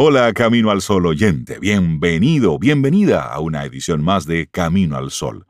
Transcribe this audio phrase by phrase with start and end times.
[0.00, 5.44] Hola Camino al Sol oyente, bienvenido, bienvenida a una edición más de Camino al Sol,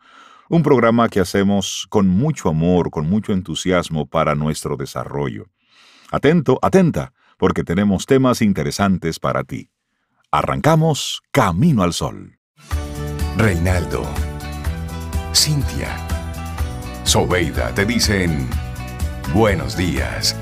[0.48, 5.50] un programa que hacemos con mucho amor, con mucho entusiasmo para nuestro desarrollo.
[6.11, 9.71] Atento, atenta, porque tenemos temas interesantes para ti.
[10.30, 12.39] Arrancamos Camino al Sol.
[13.37, 14.03] Reinaldo,
[15.35, 15.95] Cintia,
[17.05, 18.49] Sobeida te dicen
[19.35, 20.35] buenos días.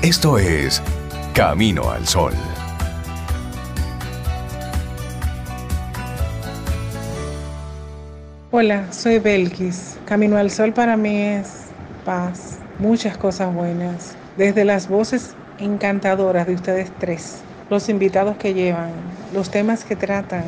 [0.00, 0.82] Esto es
[1.34, 2.32] Camino al Sol.
[8.56, 9.96] Hola, soy Belkis.
[10.04, 11.64] Camino al Sol para mí es
[12.04, 18.92] paz, muchas cosas buenas, desde las voces encantadoras de ustedes tres, los invitados que llevan,
[19.32, 20.44] los temas que tratan,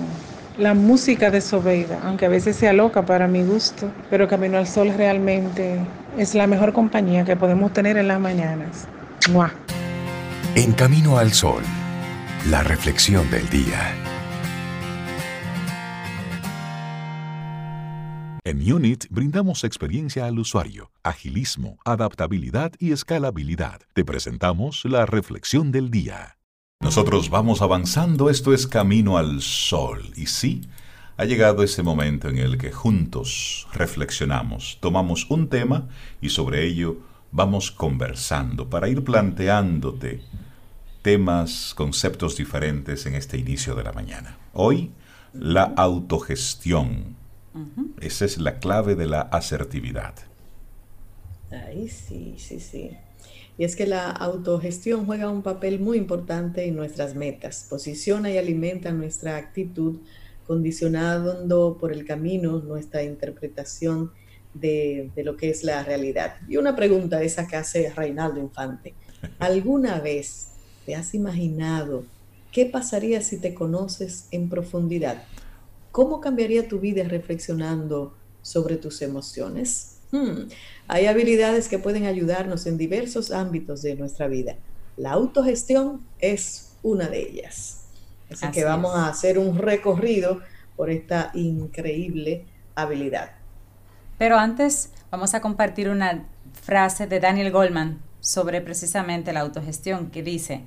[0.57, 4.69] la música de Sobeida, aunque a veces sea loca para mi gusto, pero Camino al
[4.69, 5.81] Sol realmente
[6.17, 8.87] es la mejor compañía que podemos tener en las mañanas.
[10.55, 11.65] En Camino al Sol,
[12.49, 14.06] la reflexión del día.
[18.47, 23.81] En Unit brindamos experiencia al usuario, agilismo, adaptabilidad y escalabilidad.
[23.93, 26.39] Te presentamos la reflexión del día.
[26.79, 30.13] Nosotros vamos avanzando, esto es Camino al Sol.
[30.15, 30.61] Y sí,
[31.17, 35.89] ha llegado ese momento en el que juntos reflexionamos, tomamos un tema
[36.21, 36.99] y sobre ello
[37.33, 40.23] vamos conversando para ir planteándote
[41.03, 44.39] temas, conceptos diferentes en este inicio de la mañana.
[44.53, 44.93] Hoy,
[45.33, 47.16] la autogestión
[48.01, 50.15] esa es la clave de la asertividad.
[51.51, 52.91] Ay, sí, sí, sí.
[53.59, 58.37] Y es que la autogestión juega un papel muy importante en nuestras metas, posiciona y
[58.37, 60.01] alimenta nuestra actitud,
[60.47, 64.13] condicionando por el camino nuestra interpretación
[64.55, 66.37] de, de, lo que es la realidad.
[66.49, 68.95] Y una pregunta esa que hace Reinaldo Infante.
[69.39, 70.49] ¿Alguna vez
[70.85, 72.05] te has imaginado
[72.53, 75.25] qué pasaría si te conoces en profundidad?
[75.97, 80.01] ¿Cómo cambiaría tu vida reflexionando sobre tus emociones?
[80.13, 80.51] Hmm,
[80.89, 84.57] hay habilidades que pueden ayudarnos en diversos ámbitos de nuestra vida.
[84.99, 87.87] La autogestión es una de ellas.
[88.31, 90.43] Así, que vamos a hacer un recorrido
[90.77, 93.31] por esta increíble habilidad.
[94.19, 100.23] Pero antes vamos a compartir una frase de Daniel Goldman sobre precisamente la autogestión que
[100.23, 100.61] dice,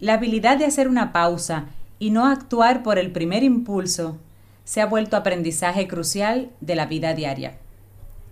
[0.00, 1.64] la habilidad de hacer una pausa
[1.98, 4.18] y no actuar por el primer impulso
[4.64, 7.58] se ha vuelto aprendizaje crucial de la vida diaria.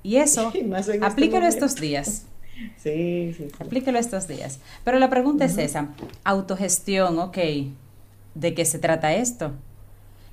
[0.02, 2.26] Y eso, este aplíquelo estos días.
[2.76, 3.64] Sí, sí, sí.
[3.64, 4.60] Aplíquelo estos días.
[4.84, 5.88] Pero la pregunta es esa,
[6.22, 7.38] autogestión, ok,
[8.34, 9.52] ¿de qué se trata esto?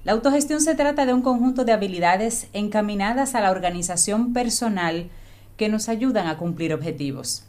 [0.04, 5.10] La autogestión se trata de un conjunto de habilidades encaminadas a la organización personal
[5.58, 7.46] que nos ayudan a cumplir objetivos.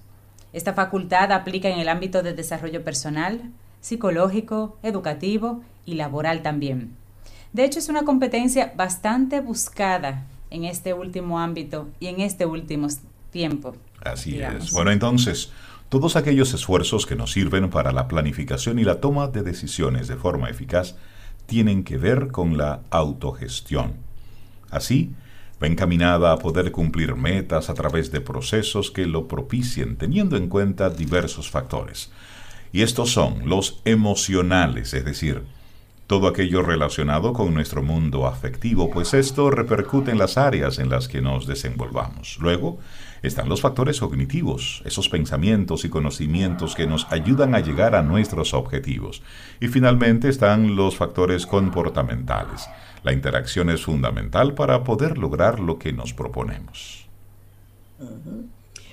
[0.53, 3.51] Esta facultad aplica en el ámbito de desarrollo personal,
[3.81, 6.97] psicológico, educativo y laboral también.
[7.53, 12.89] De hecho, es una competencia bastante buscada en este último ámbito y en este último
[13.31, 13.75] tiempo.
[14.05, 14.73] Así es.
[14.73, 15.53] Bueno, entonces,
[15.89, 20.17] todos aquellos esfuerzos que nos sirven para la planificación y la toma de decisiones de
[20.17, 20.97] forma eficaz
[21.47, 23.95] tienen que ver con la autogestión.
[24.71, 25.11] Así,
[25.61, 30.49] va encaminada a poder cumplir metas a través de procesos que lo propicien teniendo en
[30.49, 32.13] cuenta diversos factores.
[32.73, 35.43] Y estos son los emocionales, es decir,
[36.11, 41.07] todo aquello relacionado con nuestro mundo afectivo, pues esto repercute en las áreas en las
[41.07, 42.37] que nos desenvolvamos.
[42.41, 42.81] Luego
[43.23, 48.55] están los factores cognitivos, esos pensamientos y conocimientos que nos ayudan a llegar a nuestros
[48.55, 49.23] objetivos.
[49.61, 52.67] Y finalmente están los factores comportamentales.
[53.05, 57.07] La interacción es fundamental para poder lograr lo que nos proponemos.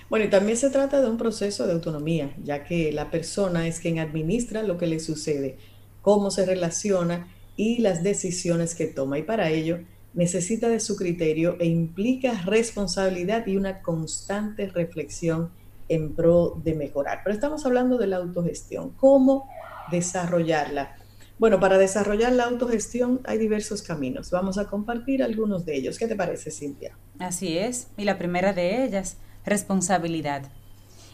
[0.07, 3.79] Bueno, y también se trata de un proceso de autonomía, ya que la persona es
[3.79, 5.57] quien administra lo que le sucede
[6.01, 9.19] cómo se relaciona y las decisiones que toma.
[9.19, 9.79] Y para ello
[10.13, 15.51] necesita de su criterio e implica responsabilidad y una constante reflexión
[15.89, 17.21] en pro de mejorar.
[17.23, 18.91] Pero estamos hablando de la autogestión.
[18.97, 19.49] ¿Cómo
[19.91, 20.95] desarrollarla?
[21.39, 24.31] Bueno, para desarrollar la autogestión hay diversos caminos.
[24.31, 26.00] Vamos a compartir algunos de ellos.
[26.00, 26.97] ¿Qué te parece, Cintia?
[27.19, 27.89] Así es.
[27.95, 30.50] Y la primera de ellas, responsabilidad.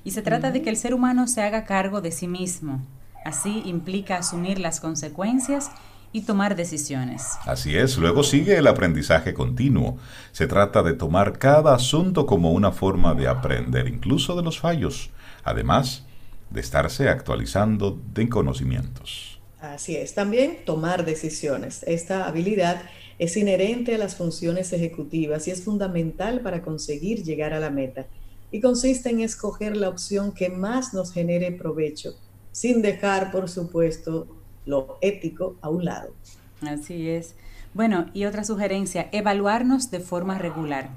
[0.05, 2.81] Y se trata de que el ser humano se haga cargo de sí mismo,
[3.23, 5.71] Así implica asumir las consecuencias
[6.13, 7.23] y tomar decisiones.
[7.45, 9.97] Así es, luego sigue el aprendizaje continuo.
[10.31, 15.09] Se trata de tomar cada asunto como una forma de aprender, incluso de los fallos,
[15.43, 16.05] además
[16.51, 19.39] de estarse actualizando de conocimientos.
[19.59, 21.83] Así es, también tomar decisiones.
[21.87, 22.83] Esta habilidad
[23.17, 28.05] es inherente a las funciones ejecutivas y es fundamental para conseguir llegar a la meta.
[28.51, 32.13] Y consiste en escoger la opción que más nos genere provecho
[32.53, 34.27] sin dejar, por supuesto,
[34.65, 36.13] lo ético a un lado.
[36.61, 37.35] Así es.
[37.73, 40.91] Bueno, y otra sugerencia, evaluarnos de forma regular.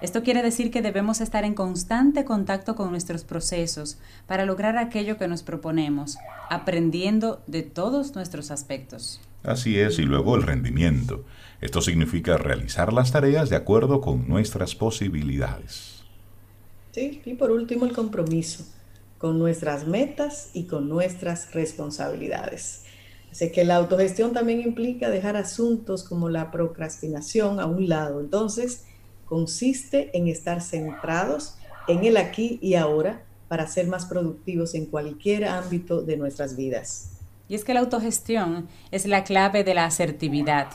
[0.00, 5.16] Esto quiere decir que debemos estar en constante contacto con nuestros procesos para lograr aquello
[5.16, 6.16] que nos proponemos,
[6.48, 9.20] aprendiendo de todos nuestros aspectos.
[9.42, 11.24] Así es, y luego el rendimiento.
[11.60, 16.04] Esto significa realizar las tareas de acuerdo con nuestras posibilidades.
[16.92, 18.64] Sí, y por último el compromiso
[19.24, 22.82] con nuestras metas y con nuestras responsabilidades.
[23.32, 28.20] Así que la autogestión también implica dejar asuntos como la procrastinación a un lado.
[28.20, 28.84] Entonces,
[29.24, 31.56] consiste en estar centrados
[31.88, 37.12] en el aquí y ahora para ser más productivos en cualquier ámbito de nuestras vidas.
[37.48, 40.66] Y es que la autogestión es la clave de la asertividad,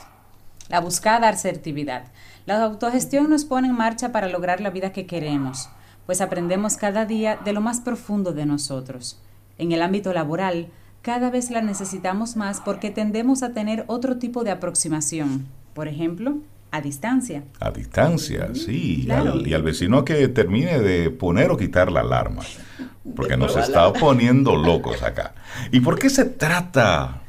[0.68, 2.06] la buscada asertividad.
[2.46, 5.68] La autogestión nos pone en marcha para lograr la vida que queremos,
[6.06, 9.20] pues aprendemos cada día de lo más profundo de nosotros.
[9.58, 10.68] En el ámbito laboral,
[11.02, 15.46] cada vez la necesitamos más porque tendemos a tener otro tipo de aproximación.
[15.74, 16.38] Por ejemplo,
[16.70, 17.44] a distancia.
[17.58, 19.06] A distancia, sí.
[19.06, 22.42] y al vecino que termine de poner o quitar la alarma.
[23.16, 25.34] Porque nos está poniendo locos acá.
[25.72, 27.22] ¿Y por qué se trata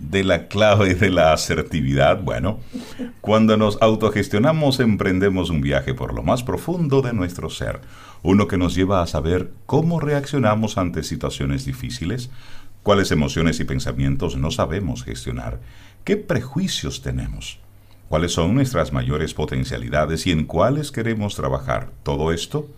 [0.00, 2.22] de la clave de la asertividad?
[2.22, 2.58] Bueno,
[3.20, 7.80] cuando nos autogestionamos emprendemos un viaje por lo más profundo de nuestro ser.
[8.22, 12.30] Uno que nos lleva a saber cómo reaccionamos ante situaciones difíciles,
[12.82, 15.60] cuáles emociones y pensamientos no sabemos gestionar,
[16.04, 17.60] qué prejuicios tenemos,
[18.08, 21.90] cuáles son nuestras mayores potencialidades y en cuáles queremos trabajar.
[22.02, 22.68] Todo esto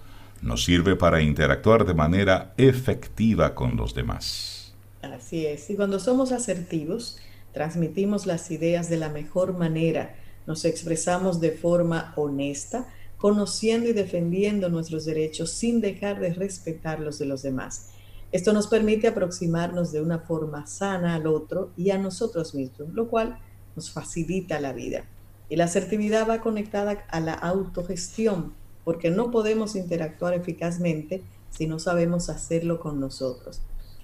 [0.43, 4.52] nos sirve para interactuar de manera efectiva con los demás.
[5.03, 7.19] Así es, y cuando somos asertivos,
[7.53, 10.15] transmitimos las ideas de la mejor manera,
[10.47, 12.87] nos expresamos de forma honesta,
[13.19, 17.91] conociendo y defendiendo nuestros derechos sin dejar de respetar los de los demás.
[18.31, 23.09] Esto nos permite aproximarnos de una forma sana al otro y a nosotros mismos, lo
[23.09, 23.39] cual
[23.77, 25.05] nos facilita la vida.
[25.49, 31.79] Y la asertividad va conectada a la autogestión, porque no podemos interactuar eficazmente si no
[31.79, 33.61] sabemos hacerlo con nosotros.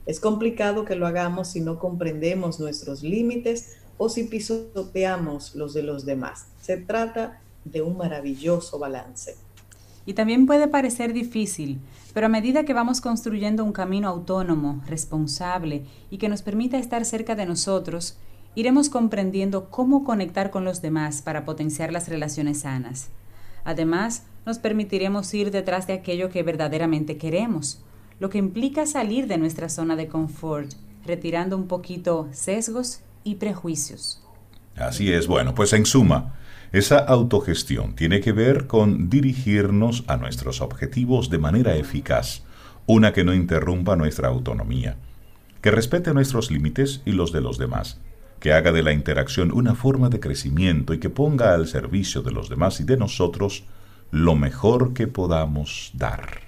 [0.09, 5.83] Es complicado que lo hagamos si no comprendemos nuestros límites o si pisoteamos los de
[5.83, 6.47] los demás.
[6.63, 9.37] Se trata de un maravilloso balance.
[10.07, 11.79] Y también puede parecer difícil,
[12.15, 17.05] pero a medida que vamos construyendo un camino autónomo, responsable y que nos permita estar
[17.05, 18.17] cerca de nosotros,
[18.55, 23.11] iremos comprendiendo cómo conectar con los demás para potenciar las relaciones sanas.
[23.63, 27.83] Además, nos permitiremos ir detrás de aquello que verdaderamente queremos,
[28.21, 30.73] lo que implica salir de nuestra zona de confort,
[31.05, 34.23] retirando un poquito sesgos y prejuicios.
[34.77, 36.35] Así es, bueno, pues en suma,
[36.73, 42.43] esa autogestión tiene que ver con dirigirnos a nuestros objetivos de manera eficaz,
[42.87, 44.97] una que no interrumpa nuestra autonomía,
[45.63, 48.01] que respete nuestros límites y los de los demás,
[48.41, 52.33] que haga de la interacción una forma de crecimiento y que ponga al servicio de
[52.33, 53.65] los demás y de nosotros
[54.11, 56.48] lo mejor que podamos dar.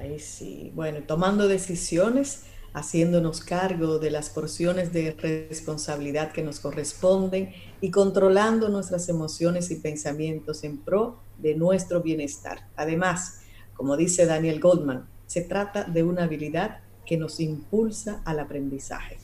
[0.00, 0.72] Ay, sí.
[0.74, 2.44] Bueno, tomando decisiones
[2.74, 9.76] haciéndonos cargo de las porciones de responsabilidad que nos corresponden y controlando nuestras emociones y
[9.76, 12.66] pensamientos en pro de nuestro bienestar.
[12.74, 13.42] Además,
[13.74, 19.18] como dice Daniel Goldman, se trata de una habilidad que nos impulsa al aprendizaje.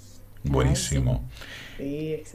[0.45, 1.29] Buenísimo.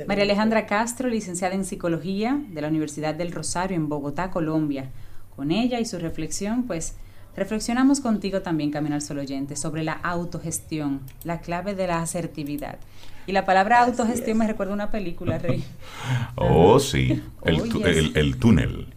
[0.07, 4.92] María Alejandra Castro, licenciada en Psicología de la Universidad del Rosario en Bogotá, Colombia.
[5.35, 6.95] Con ella y su reflexión, pues
[7.35, 12.77] Reflexionamos contigo también, Camino al Sol Oyente, sobre la autogestión, la clave de la asertividad.
[13.27, 15.63] Y la palabra autogestión me recuerda una película, Rey.
[16.35, 18.87] oh, sí, el, el, túnel.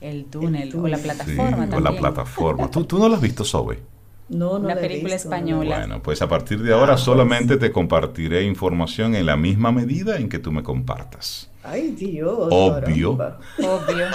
[0.00, 1.74] El túnel, o la plataforma también.
[1.74, 2.70] O la plataforma.
[2.70, 3.80] ¿Tú, ¿Tú no la has visto, Sobe?
[4.28, 5.78] No, no Una película española.
[5.78, 7.60] Bueno, pues a partir de ahora ah, solamente pues.
[7.60, 11.50] te compartiré información en la misma medida en que tú me compartas.
[11.62, 12.48] Ay, Dios.
[12.50, 13.12] Obvio.
[13.12, 14.06] Obvio.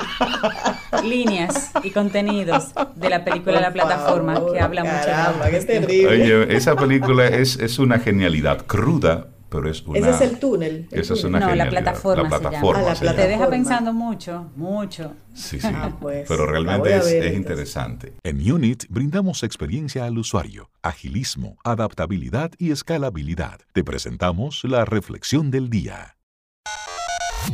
[1.04, 6.08] Líneas y contenidos de la película La Plataforma que habla mucho de qué terrible.
[6.08, 10.00] Oye, esa película es, es una genialidad cruda, pero es una...
[10.00, 10.88] Ese es el túnel.
[10.90, 13.18] Esa es una no, la plataforma, la plataforma se llama.
[13.18, 15.14] Te deja pensando mucho, mucho.
[15.34, 15.68] Sí, sí.
[15.72, 18.14] Ah, pues, pero realmente es, es interesante.
[18.24, 23.60] En Unit brindamos experiencia al usuario, agilismo, adaptabilidad y escalabilidad.
[23.74, 26.18] Te presentamos la reflexión del día.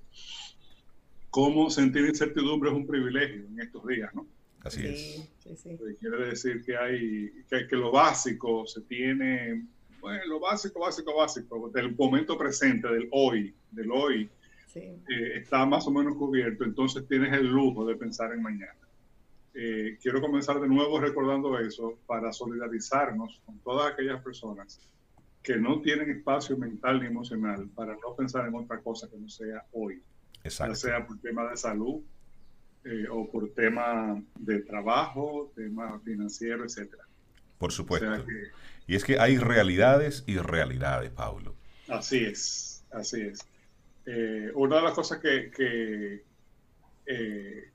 [1.31, 4.26] cómo sentir incertidumbre es un privilegio en estos días, ¿no?
[4.61, 5.28] Así es.
[5.99, 9.66] Quiere decir que hay que, que, lo básico se tiene
[10.02, 14.28] bueno, lo básico, básico, básico, del momento presente, del hoy, del hoy,
[14.75, 14.99] eh,
[15.37, 18.76] está más o menos cubierto, entonces tienes el lujo de pensar en mañana.
[19.54, 24.81] Eh, quiero comenzar de nuevo recordando eso para solidarizarnos con todas aquellas personas
[25.42, 29.28] que no tienen espacio mental ni emocional para no pensar en otra cosa que no
[29.28, 30.02] sea hoy.
[30.44, 32.00] Ya sea por tema de salud
[32.84, 37.04] eh, o por tema de trabajo, tema financiero, etcétera.
[37.58, 38.25] Por supuesto.
[38.87, 41.54] Y es que hay realidades y realidades, Pablo.
[41.88, 43.40] Así es, así es.
[44.06, 46.25] Eh, una de las cosas que, que
[47.06, 47.70] eh,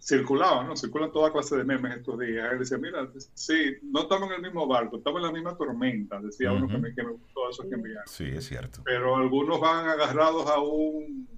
[0.00, 0.76] circulaban, ¿no?
[0.76, 2.52] Circulan toda clase de memes estos días.
[2.52, 6.20] Él decía, mira, sí, no estamos en el mismo barco, estamos en la misma tormenta,
[6.20, 8.06] decía uno que me, que me gustó eso que enviaron.
[8.06, 8.82] Sí, es cierto.
[8.84, 11.28] Pero algunos van agarrados a un,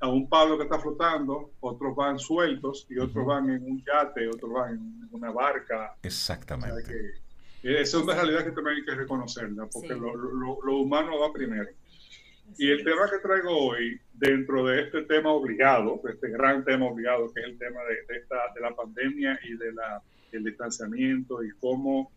[0.00, 4.28] a un palo que está flotando, otros van sueltos y otros van en un yate,
[4.28, 5.94] otros van en una barca.
[6.02, 7.20] Exactamente.
[7.62, 11.68] Esa es una realidad que también hay que reconocerla, porque lo, lo, humano va primero.
[12.58, 16.86] Y el tema que traigo hoy, dentro de este tema obligado, de este gran tema
[16.86, 21.42] obligado, que es el tema de, esta, de la pandemia y de la, del distanciamiento
[21.42, 22.10] y cómo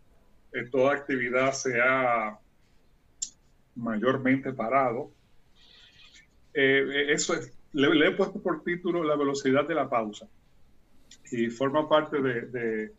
[0.51, 2.37] eh, toda actividad se ha
[3.75, 5.11] mayormente parado,
[6.53, 10.27] eh, eso es, le, he puesto por título La velocidad de la pausa.
[11.31, 12.91] Y forma parte de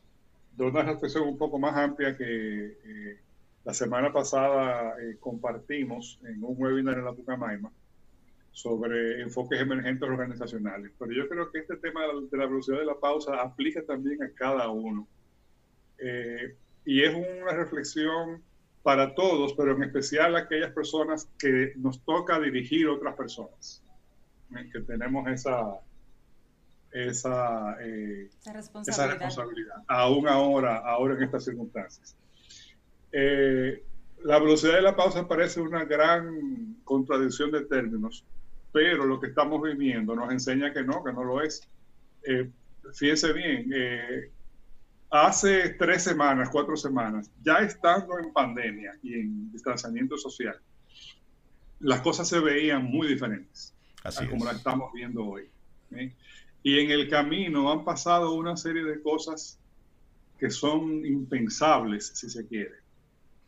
[0.56, 3.20] de una reflexión un poco más amplia que eh,
[3.64, 7.72] la semana pasada eh, compartimos en un webinar en la Pucamaima
[8.52, 10.92] sobre enfoques emergentes organizacionales.
[10.98, 14.30] Pero yo creo que este tema de la, velocidad de la pausa aplica también a
[14.30, 15.08] cada uno.
[15.98, 18.42] Eh, y es una reflexión
[18.82, 23.82] para todos, pero en especial a aquellas personas que nos toca dirigir otras personas,
[24.72, 25.80] que tenemos esa,
[26.92, 28.28] esa, eh,
[28.86, 29.82] esa, responsabilidad.
[29.88, 32.14] aún ahora, ahora en estas circunstancias.
[33.16, 33.84] Eh,
[34.24, 38.24] la velocidad de la pausa parece una gran contradicción de términos,
[38.72, 41.62] pero lo que estamos viviendo nos enseña que no, que no lo es.
[42.24, 42.50] Eh,
[42.92, 44.30] fíjense bien, eh,
[45.10, 50.58] hace tres semanas, cuatro semanas, ya estando en pandemia y en distanciamiento social,
[51.78, 55.48] las cosas se veían muy diferentes Así como las estamos viendo hoy.
[56.62, 59.58] Y en el camino han pasado una serie de cosas
[60.38, 62.83] que son impensables, si se quiere.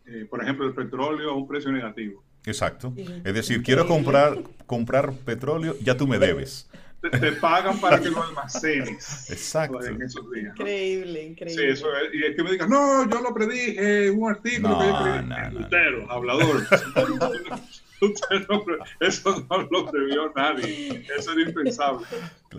[0.06, 2.22] Eh, por ejemplo, el petróleo a un precio negativo.
[2.44, 2.92] Exacto.
[2.96, 6.70] Es decir, quiero comprar, comprar petróleo, ya tú me debes.
[7.00, 9.30] Te, pagan para que lo almacenes.
[9.30, 9.84] Exacto.
[9.84, 11.62] En esos días, Increíble, increíble.
[11.62, 14.78] Sí, eso es, y el que me diga, no, yo lo predije, un artículo no,
[14.78, 15.22] que yo predije.
[15.22, 16.62] No, no, hablador.
[19.00, 22.06] eso no lo previó nadie, eso era impensable.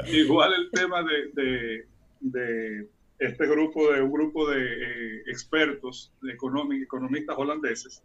[0.08, 1.86] Igual el tema de,
[2.22, 2.88] de,
[3.20, 8.04] este grupo, de un grupo de eh, expertos, de economistas holandeses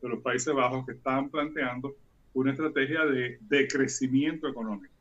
[0.00, 1.96] de los Países Bajos que estaban planteando
[2.34, 4.94] una estrategia de, de crecimiento económico.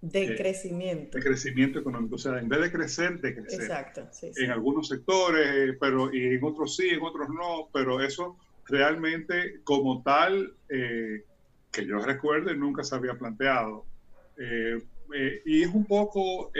[0.00, 1.18] De eh, crecimiento.
[1.18, 2.14] De crecimiento económico.
[2.14, 3.60] O sea, en vez de crecer, de crecer.
[3.60, 4.08] Exacto.
[4.22, 10.02] En algunos sectores, pero y en otros sí, en otros no, pero eso realmente como
[10.02, 11.24] tal, eh,
[11.70, 13.84] que yo recuerde, nunca se había planteado.
[14.38, 14.82] Eh,
[15.14, 16.50] eh, y es un poco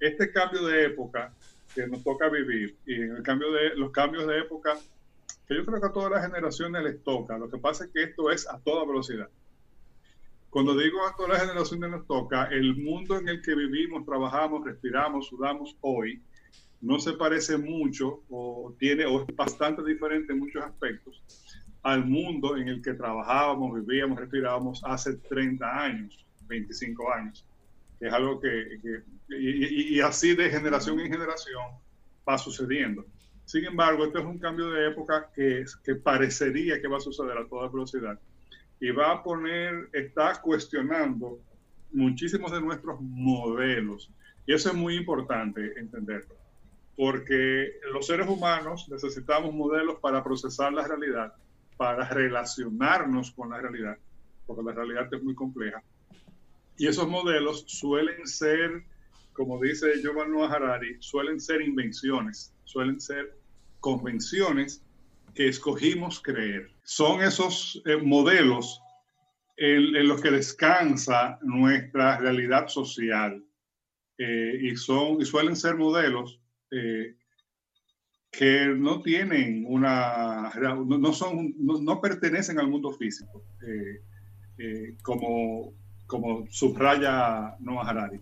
[0.00, 1.32] este cambio de época
[1.74, 4.78] que nos toca vivir y en el cambio de los cambios de época
[5.46, 7.38] que yo creo que a todas las generaciones les toca.
[7.38, 9.28] Lo que pasa es que esto es a toda velocidad.
[10.50, 14.64] Cuando digo a todas las generaciones nos toca, el mundo en el que vivimos, trabajamos,
[14.64, 16.20] respiramos, sudamos hoy,
[16.80, 21.22] no se parece mucho o tiene o es bastante diferente en muchos aspectos
[21.86, 27.44] al mundo en el que trabajábamos, vivíamos, respirábamos hace 30 años, 25 años.
[28.00, 28.80] Es algo que,
[29.28, 31.64] y, así de generación en generación
[32.28, 33.06] va sucediendo.
[33.44, 37.38] Sin embargo, esto es un cambio de época que, que parecería que va a suceder
[37.38, 38.18] a toda velocidad
[38.80, 41.40] y va a poner, está cuestionando
[41.92, 44.10] muchísimos de nuestros modelos.
[44.46, 46.36] Y eso es muy importante entenderlo,
[46.96, 51.32] porque los seres humanos necesitamos modelos para procesar la realidad,
[51.76, 53.96] para relacionarnos con la realidad,
[54.46, 55.82] porque la realidad es muy compleja.
[56.78, 58.84] Y esos modelos suelen ser,
[59.32, 63.34] como dice Giovanni Harari, suelen ser invenciones, suelen ser
[63.80, 64.82] convenciones
[65.34, 66.70] que escogimos creer.
[66.82, 68.80] Son esos eh, modelos
[69.56, 73.42] en, los que descansa nuestra realidad social
[74.18, 76.40] eh, y, son, y suelen ser modelos
[76.70, 77.14] eh,
[78.30, 83.42] que no tienen una, no, son, no, pertenecen al mundo físico,
[85.02, 85.72] como,
[86.06, 88.20] como subraya Noah Harari.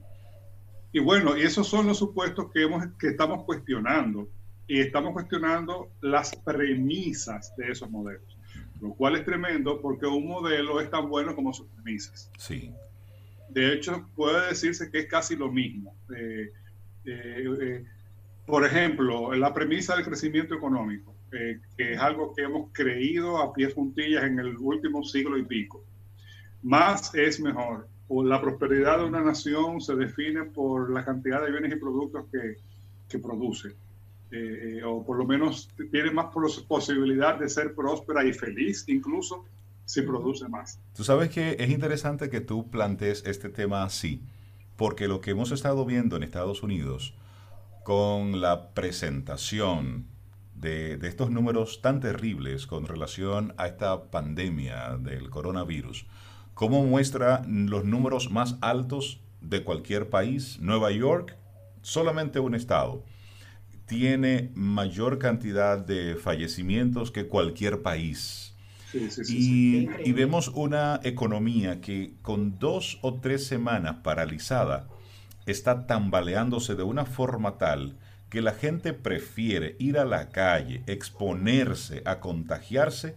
[0.92, 4.28] Y bueno, y esos son los supuestos que, hemos, que estamos cuestionando
[4.66, 8.38] y estamos cuestionando las premisas de esos modelos,
[8.80, 12.30] lo cual es tremendo porque un modelo es tan bueno como sus premisas.
[12.38, 12.72] Sí.
[13.48, 15.94] De hecho, puede decirse que es casi lo mismo.
[16.16, 16.52] Eh,
[17.04, 17.84] eh, eh,
[18.46, 23.74] por ejemplo, la premisa del crecimiento económico, que es algo que hemos creído a pies
[23.74, 25.84] juntillas en el último siglo y pico.
[26.64, 27.86] Más es mejor.
[28.08, 32.56] la prosperidad de una nación se define por la cantidad de bienes y productos que,
[33.08, 33.76] que produce
[34.36, 36.26] eh, o por lo menos tiene más
[36.66, 39.44] posibilidad de ser próspera y feliz, incluso
[39.84, 40.80] si produce más.
[40.96, 44.22] Tú sabes que es interesante que tú plantees este tema así,
[44.76, 47.14] porque lo que hemos estado viendo en Estados Unidos
[47.84, 50.06] con la presentación
[50.56, 56.06] de, de estos números tan terribles con relación a esta pandemia del coronavirus,
[56.54, 61.36] cómo muestra los números más altos de cualquier país, Nueva York,
[61.82, 63.04] solamente un estado.
[63.86, 68.54] Tiene mayor cantidad de fallecimientos que cualquier país.
[69.28, 74.86] y, y, vemos una economía que con dos o tres semanas paralizada
[75.46, 77.96] está tambaleándose de una forma tal
[78.30, 83.16] que la gente prefiere ir a la calle, exponerse a contagiarse,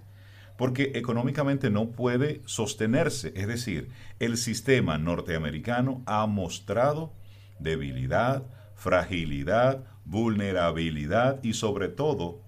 [0.57, 3.31] porque económicamente no puede sostenerse.
[3.35, 3.89] Es decir,
[4.19, 7.13] el sistema norteamericano ha mostrado
[7.59, 8.43] debilidad,
[8.75, 12.41] fragilidad, vulnerabilidad y sobre todo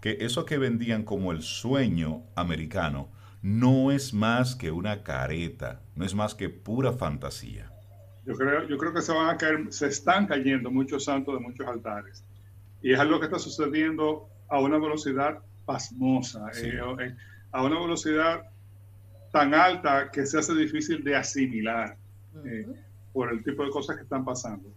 [0.00, 3.10] que eso que vendían como el sueño americano
[3.42, 7.72] no es más que una careta, no es más que pura fantasía.
[8.24, 11.40] Yo creo, yo creo que se van a caer, se están cayendo muchos santos de
[11.40, 12.24] muchos altares.
[12.82, 17.16] Y es algo que está sucediendo a una velocidad pasmosa, eh, eh,
[17.52, 18.42] a una velocidad
[19.32, 21.96] tan alta que se hace difícil de asimilar
[22.44, 22.66] eh,
[23.12, 24.68] por el tipo de cosas que están pasando.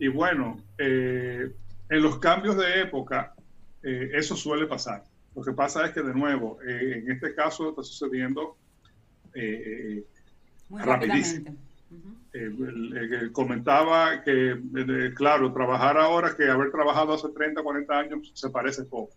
[0.00, 1.52] Y bueno, eh,
[1.90, 3.34] en los cambios de época,
[3.82, 5.04] eh, eso suele pasar.
[5.36, 8.56] Lo que pasa es que, de nuevo, eh, en este caso está sucediendo
[10.70, 11.54] rapidísimo.
[13.32, 19.12] comentaba que, claro, trabajar ahora que haber trabajado hace 30, 40 años se parece poco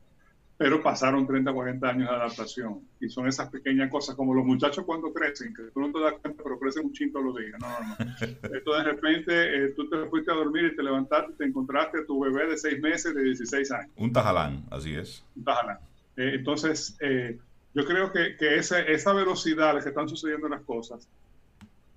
[0.57, 2.81] pero pasaron 30, 40 años de adaptación.
[2.99, 6.13] Y son esas pequeñas cosas, como los muchachos cuando crecen, que tú no te das
[6.21, 7.59] cuenta, pero crecen un chinto los días.
[7.59, 8.57] No, no, no.
[8.57, 11.99] Esto de repente, eh, tú te fuiste a dormir y te levantaste y te encontraste
[11.99, 13.91] a tu bebé de 6 meses, de 16 años.
[13.95, 15.23] Un tajalán, así es.
[15.35, 15.77] Un tajalán.
[16.17, 17.39] Eh, entonces, eh,
[17.73, 21.07] yo creo que, que esa, esa velocidad a la que están sucediendo las cosas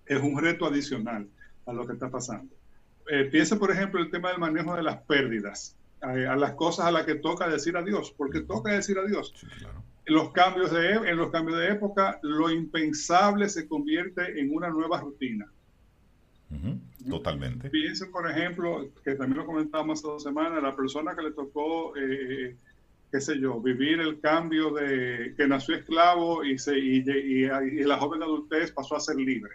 [0.07, 1.29] es un reto adicional
[1.67, 2.55] a lo que está pasando.
[3.31, 7.05] piensa, por ejemplo, el tema del manejo de las pérdidas a, las cosas a las
[7.05, 9.33] que toca decir adiós, porque toca decir adiós.
[10.05, 14.69] En, los cambios de, en los cambios de época, lo impensable se convierte en una
[14.69, 15.47] nueva rutina.
[17.09, 17.71] Totalmente.
[17.71, 21.97] Piensen, por ejemplo, que también lo comentábamos hace dos semanas, la persona que le tocó,
[21.97, 22.57] eh,
[23.11, 27.05] qué sé yo, vivir el cambio de que nació esclavo y, se, y,
[27.85, 29.55] la joven adultez pasó a ser libre.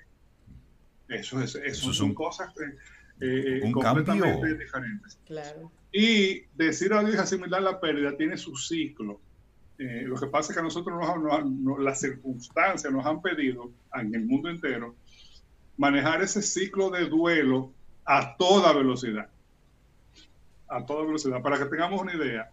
[1.08, 2.54] Eso, es, eso, son cosas
[3.19, 5.19] eh, un completamente diferentes.
[5.25, 5.71] Claro.
[5.91, 9.19] Y decir adiós y asimilar la pérdida tiene su ciclo.
[9.77, 14.13] Eh, lo que pasa es que a nosotros nos, las circunstancias nos han pedido en
[14.13, 14.95] el mundo entero
[15.77, 17.71] manejar ese ciclo de duelo
[18.06, 19.27] a toda velocidad.
[20.67, 21.41] A toda velocidad.
[21.41, 22.49] Para que tengamos una idea,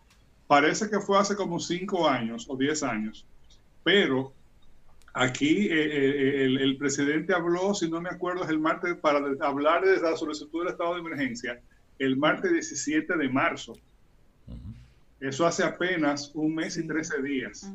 [0.47, 3.27] parece que fue hace como cinco años o diez años,
[3.85, 4.33] pero
[5.13, 9.21] aquí eh, eh, el, el, presidente habló, si no me acuerdo, es el martes para
[9.41, 11.61] hablar de la solicitud del estado de emergencia
[11.99, 13.77] el martes 17 de marzo.
[15.21, 17.71] Eso hace apenas un mes y 13 días.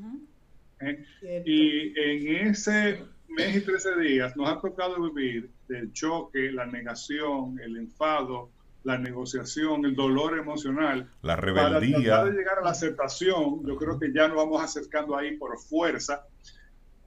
[0.80, 1.06] ¿eh?
[1.46, 7.60] Y en ese mes y 13 días nos ha tocado vivir del choque, la negación,
[7.60, 8.50] el enfado,
[8.84, 11.10] la negociación, el dolor emocional.
[11.22, 12.18] La rebeldía.
[12.18, 15.58] Para de llegar a la aceptación, yo creo que ya nos vamos acercando ahí por
[15.58, 16.26] fuerza,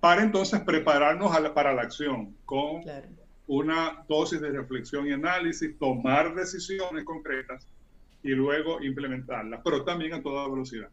[0.00, 2.82] para entonces prepararnos para la acción con
[3.46, 7.66] una dosis de reflexión y análisis, tomar decisiones concretas
[8.22, 10.88] y luego implementarlas, pero también a toda velocidad.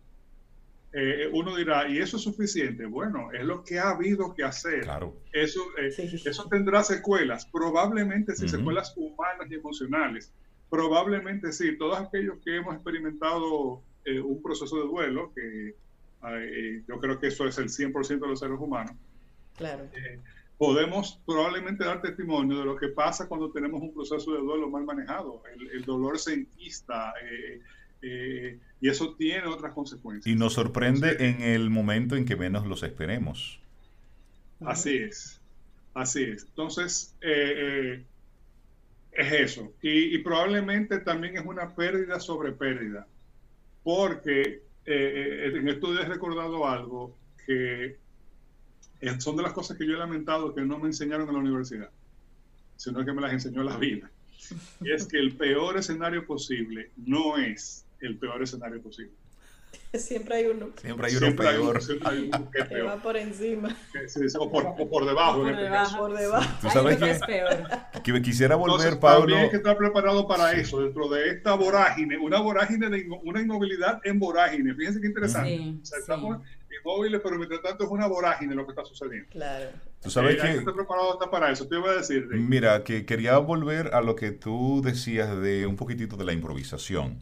[0.96, 2.86] Eh, uno dirá, ¿y eso es suficiente?
[2.86, 4.82] Bueno, es lo que ha habido que hacer.
[4.82, 5.18] Claro.
[5.32, 5.90] Eso, eh,
[6.24, 10.32] eso tendrá secuelas, probablemente sí, secuelas humanas y emocionales.
[10.70, 15.76] Probablemente sí, todos aquellos que hemos experimentado eh, un proceso de duelo, que
[16.88, 18.96] yo creo que eso es el 100% de los seres humanos,
[19.58, 19.90] claro.
[20.64, 24.86] Podemos probablemente dar testimonio de lo que pasa cuando tenemos un proceso de duelo mal
[24.86, 25.44] manejado.
[25.54, 27.14] El, el dolor se enquista.
[28.02, 30.34] Eh, y eso tiene otras consecuencias.
[30.34, 33.60] Y nos sorprende en el momento en que menos los esperemos.
[34.66, 35.42] Así es,
[35.94, 36.44] así es.
[36.44, 38.04] Entonces, eh, eh,
[39.12, 39.74] es eso.
[39.82, 43.06] Y, probablemente también es una pérdida sobre pérdida,
[43.84, 47.98] porque en esto he recordado algo que
[49.20, 51.90] son de las cosas que yo he lamentado que no me enseñaron en la universidad,
[52.78, 54.10] sino que me las enseñó la vida.
[54.82, 59.14] Y es que el peor escenario posible no es el peor escenario posible.
[59.94, 60.70] Siempre hay uno.
[60.82, 61.80] Siempre hay uno peor.
[62.04, 63.76] Hay uno, que, va por encima.
[64.40, 65.40] o, por, debajo.
[65.40, 65.98] Por, este debajo.
[65.98, 66.58] por debajo.
[66.62, 67.02] ¿Tú sabes?
[67.02, 67.68] Es peor.
[68.04, 69.22] Que quisiera volver, Pablo.
[69.22, 73.42] También hay que estar preparado para eso, dentro de esta vorágine, una vorágine de una
[73.42, 74.74] inmovilidad en vorágine.
[74.74, 75.58] Fíjense qué interesante.
[75.58, 76.40] Sí, o sea, estamos
[76.80, 79.30] inmóviles, pero mientras tanto es una vorágine lo que está sucediendo.
[79.32, 79.70] Claro.
[80.02, 80.48] Tú sabes eh, que.
[80.48, 81.68] Hay que estar preparado hasta para eso.
[81.68, 82.28] Te iba a decir.
[82.32, 87.20] Mira, que quería volver a lo que tú decías de un poquitito de la improvisación.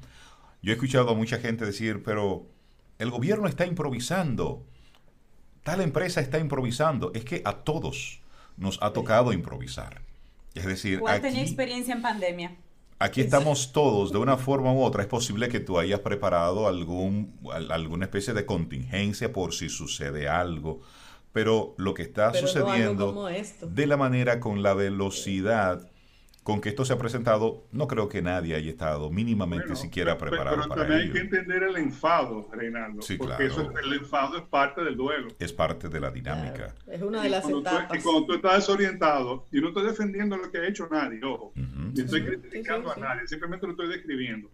[0.61, 2.47] Yo he escuchado a mucha gente decir, pero
[2.99, 4.63] el gobierno está improvisando,
[5.63, 7.11] tal empresa está improvisando.
[7.15, 8.21] Es que a todos
[8.57, 10.01] nos ha tocado improvisar.
[10.53, 12.57] Es decir, ¿cuál tenía experiencia en pandemia?
[12.99, 15.01] Aquí estamos todos de una forma u otra.
[15.01, 17.35] Es posible que tú hayas preparado algún,
[17.71, 20.81] alguna especie de contingencia por si sucede algo.
[21.33, 23.27] Pero lo que está sucediendo
[23.61, 25.90] de la manera con la velocidad
[26.43, 30.57] con que esto se ha presentado, no creo que nadie haya estado mínimamente siquiera preparado
[30.57, 33.03] pero, pero también hay que entender el enfado, Reinaldo.
[33.03, 35.27] Sí, porque eso, el enfado es parte del duelo.
[35.37, 36.73] Es parte de la dinámica.
[36.87, 37.97] Es una de las etapas.
[37.97, 41.53] y cuando tú estás desorientado, y no estoy defendiendo lo que ha hecho nadie, ojo,
[41.55, 44.49] ni estoy criticando a nadie, simplemente lo estoy describiendo.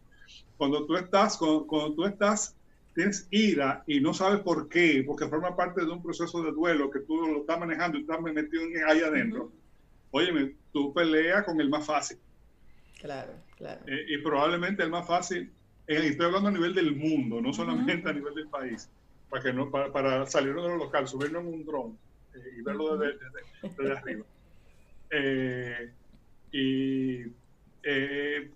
[0.57, 2.53] Cuando tú estás, cuando, tú estás
[2.95, 6.89] tienes ira y no sabes por qué, porque forma parte de un proceso de duelo
[6.89, 9.51] que tú lo estás manejando y estás metido ahí adentro.
[10.11, 12.17] Óyeme, tú peleas con el más fácil.
[12.99, 13.81] Claro, claro.
[13.87, 15.51] Eh, y probablemente el más fácil,
[15.87, 18.89] eh, estoy hablando a nivel del mundo, no solamente a nivel del país,
[19.29, 21.97] para, que no, para, para salirnos de lo local, subirnos en un dron
[22.33, 23.19] eh, y verlo desde,
[23.61, 24.25] desde, arriba.
[26.51, 27.23] y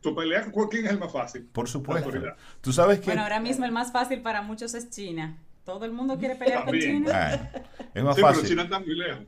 [0.02, 1.46] tu pelea con quién es el más fácil.
[1.52, 2.12] Por supuesto.
[2.60, 3.06] Tú sabes que.
[3.06, 5.38] Bueno, ahora mismo el más fácil para muchos es China.
[5.64, 7.12] Todo el mundo quiere pelear con China.
[7.14, 7.62] Ah,
[7.94, 8.42] es más sí, fácil.
[8.42, 9.26] Pero China está muy lejos.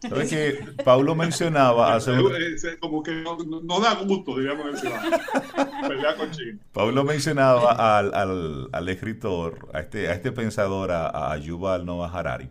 [0.00, 2.32] ¿Sabes que Pablo mencionaba hace un...
[2.80, 6.58] Como que no, no, da gusto, con China.
[6.72, 12.10] Pablo mencionaba al, al, al, escritor, a este, a este pensador, a, a Yuval Noah
[12.10, 12.48] Harari.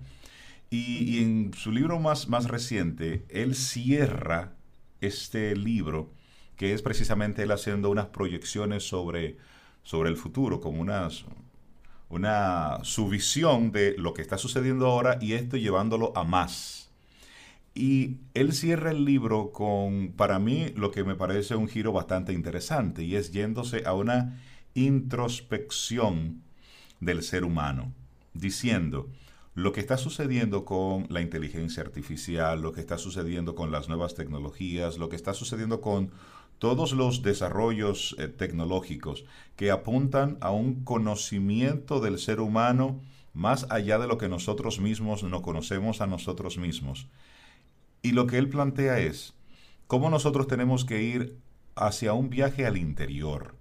[0.69, 4.53] Y, y, en su libro más, más reciente, él cierra
[5.01, 6.11] este libro,
[6.55, 9.37] que es precisamente él haciendo unas proyecciones sobre,
[9.81, 11.25] sobre el futuro, como unas,
[12.09, 16.88] una, su visión de lo que está sucediendo ahora y esto llevándolo a más
[17.79, 22.33] y él cierra el libro con, para mí, lo que me parece un giro bastante
[22.33, 24.37] interesante, y es yéndose a una
[24.73, 26.41] introspección
[26.99, 27.93] del ser humano,
[28.33, 29.07] diciendo,
[29.55, 34.13] lo que está sucediendo con la inteligencia artificial, lo que está sucediendo con las nuevas
[34.13, 36.11] tecnologías, lo que está sucediendo con
[36.57, 39.23] todos los desarrollos eh, tecnológicos
[39.55, 42.99] que apuntan a un conocimiento del ser humano
[43.33, 47.07] más allá de lo que nosotros mismos no conocemos a nosotros mismos
[48.01, 49.33] y lo que él plantea es
[49.87, 51.37] cómo nosotros tenemos que ir
[51.75, 53.55] hacia un viaje al interior,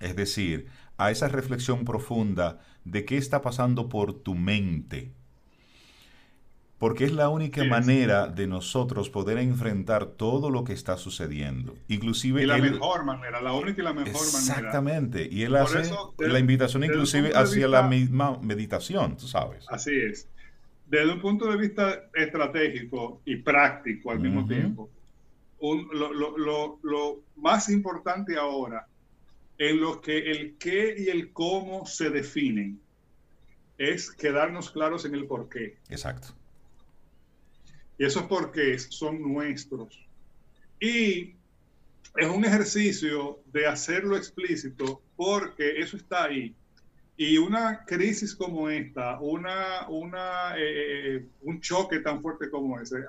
[0.00, 5.12] es decir, a esa reflexión profunda de qué está pasando por tu mente.
[6.78, 11.74] Porque es la única manera de nosotros poder enfrentar todo lo que está sucediendo.
[11.88, 12.44] Inclusive...
[12.44, 14.38] Y la mejor manera, la única y la mejor manera.
[14.38, 15.28] Exactamente.
[15.28, 19.66] Y él hace la invitación inclusive hacia la misma meditación, tú sabes.
[19.68, 20.28] Así es
[20.88, 24.88] desde un punto de vista estratégico y práctico al mismo tiempo,
[25.60, 28.86] lo, más importante ahora
[29.58, 32.80] en lo que el qué y el cómo se definen.
[33.76, 35.76] Es quedarnos claros en el por qué.
[35.88, 36.28] Exacto.
[37.98, 40.00] Y esos porqués son nuestros.
[40.80, 41.34] Y
[42.16, 46.54] es un ejercicio de hacerlo explícito porque eso está ahí.
[47.20, 53.04] Y una crisis como esta, una, una, eh, eh, un choque tan fuerte como, ese,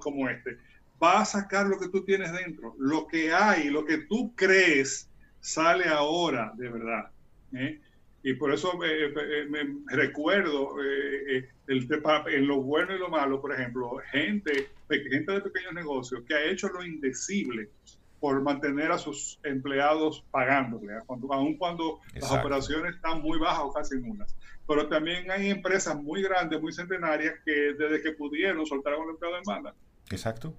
[0.00, 0.58] como este,
[1.02, 2.76] va a sacar lo que tú tienes dentro.
[2.78, 7.10] Lo que hay, lo que tú crees, sale ahora de verdad.
[7.52, 7.80] ¿eh?
[8.22, 14.68] Y por eso me recuerdo el, en lo bueno y lo malo, por ejemplo, gente,
[14.88, 17.70] gente de pequeños negocios que ha hecho lo indecible
[18.20, 23.72] por mantener a sus empleados pagándole, cuando, aun cuando las operaciones están muy bajas o
[23.72, 24.34] casi nulas.
[24.66, 29.38] Pero también hay empresas muy grandes, muy centenarias, que desde que pudieron soltaron al empleado
[29.38, 29.74] en banda.
[30.10, 30.54] Exacto.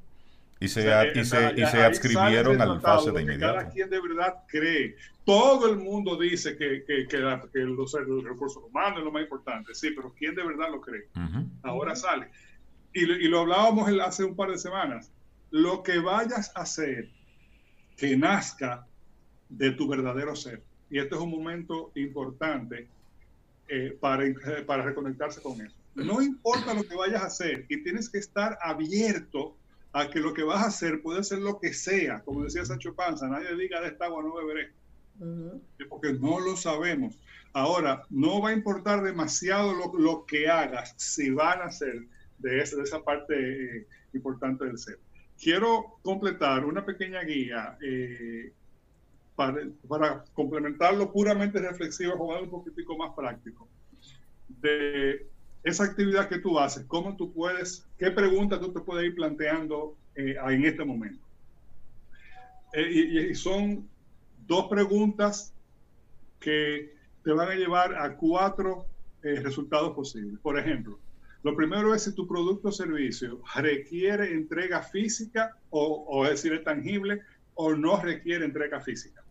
[0.62, 0.82] Y se,
[1.16, 3.56] y se, y se adscribieron al fase de inmediato.
[3.56, 4.98] Cada quien de verdad cree.
[5.24, 7.94] Todo el mundo dice que, que, que, los,
[8.24, 9.74] recursos humanos es lo más importante.
[9.74, 11.08] Sí, pero ¿quién de verdad lo cree?
[11.64, 12.30] Ahora sale.
[12.94, 15.12] Y, y lo hablábamos hace un par de semanas.
[15.52, 17.10] Lo que vayas a hacer
[18.00, 18.88] que nazca
[19.50, 20.64] de tu verdadero ser.
[20.90, 22.88] Y este es un momento importante
[23.68, 24.24] eh, para,
[24.66, 25.76] para reconectarse con eso.
[25.96, 29.56] No importa lo que vayas a hacer y tienes que estar abierto
[29.92, 32.22] a que lo que vas a hacer puede ser lo que sea.
[32.22, 34.72] Como decía Sancho Panza, nadie diga de esta agua no beberé.
[35.90, 37.16] Porque no lo sabemos.
[37.52, 42.06] Ahora, no va a importar demasiado lo, lo que hagas si van a ser
[42.38, 45.00] de, esa, de esa parte eh, importante del ser
[45.42, 48.52] quiero completar una pequeña guía eh,
[49.36, 53.68] para, para, complementarlo puramente reflexivo, jugar un poquitico más práctico
[54.48, 55.26] de
[55.64, 59.96] esa actividad que tú haces, cómo tú puedes, qué preguntas tú te puedes ir planteando
[60.16, 61.24] eh, en este momento.
[62.74, 63.88] Eh, y, son
[64.46, 65.54] dos preguntas
[66.40, 68.86] que te van a llevar a cuatro
[69.22, 70.40] resultados posibles.
[70.40, 70.98] Por ejemplo,
[71.44, 76.54] lo primero es si tu producto o servicio requiere entrega física o, o es decir,
[76.54, 77.22] es tangible
[77.56, 79.24] o no requiere entrega física.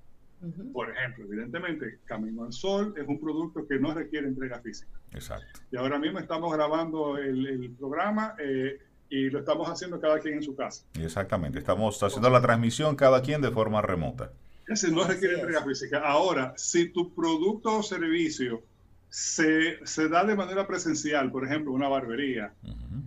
[0.72, 4.92] Por ejemplo, evidentemente, Camino al Sol es un producto que no requiere entrega física.
[5.12, 5.60] Exacto.
[5.72, 10.42] Y ahora mismo estamos grabando el, programa eh, y lo estamos haciendo cada quien en
[10.42, 10.84] su casa.
[11.00, 14.30] Exactamente, estamos haciendo la transmisión cada quien de forma remota.
[14.68, 16.02] Ese no requiere entrega física.
[16.04, 18.62] Ahora, si tu producto o servicio
[19.10, 22.52] se, se, da de manera presencial, por ejemplo, una barbería,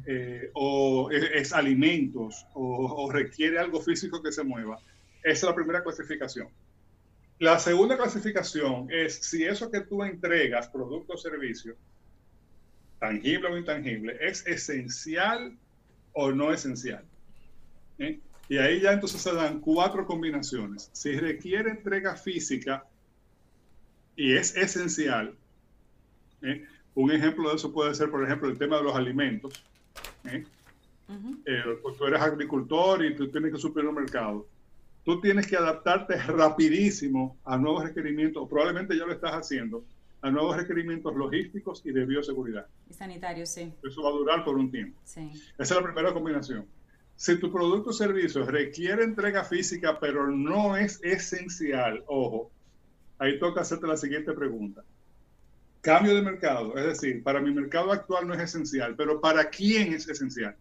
[0.05, 4.79] eh, o es, alimentos, o, requiere algo físico que se mueva,
[5.23, 6.47] esa es la primera clasificación.
[7.39, 11.75] La segunda clasificación es si eso que tú entregas, producto o servicio,
[12.99, 15.55] tangible o intangible, es esencial
[16.13, 17.03] o no esencial.
[17.99, 18.19] ¿eh?
[18.49, 20.89] Y ahí ya entonces se dan cuatro combinaciones.
[20.93, 22.85] Si requiere entrega física
[24.15, 25.35] y es esencial,
[26.41, 26.65] ¿eh?
[26.95, 29.63] Un ejemplo de eso puede ser, por ejemplo, el tema de los alimentos.
[30.25, 30.43] ¿eh?
[31.45, 34.47] Eh, pues tú eres agricultor y tú tienes que suplir un mercado.
[35.03, 39.83] Tú tienes que adaptarte rapidísimo a nuevos requerimientos, probablemente ya lo estás haciendo,
[40.21, 42.67] a nuevos requerimientos logísticos y de bioseguridad.
[42.89, 43.73] Y sanitarios, sí.
[43.83, 44.99] Eso va a durar por un tiempo.
[45.03, 45.31] Sí.
[45.57, 46.65] Esa es la primera combinación.
[47.15, 52.51] Si tu producto o servicio requiere entrega física, pero no es esencial, ojo,
[53.17, 54.83] ahí toca hacerte la siguiente pregunta.
[55.81, 59.93] Cambio de mercado, es decir, para mi mercado actual no es esencial, pero ¿para quién
[59.93, 60.55] es esencial?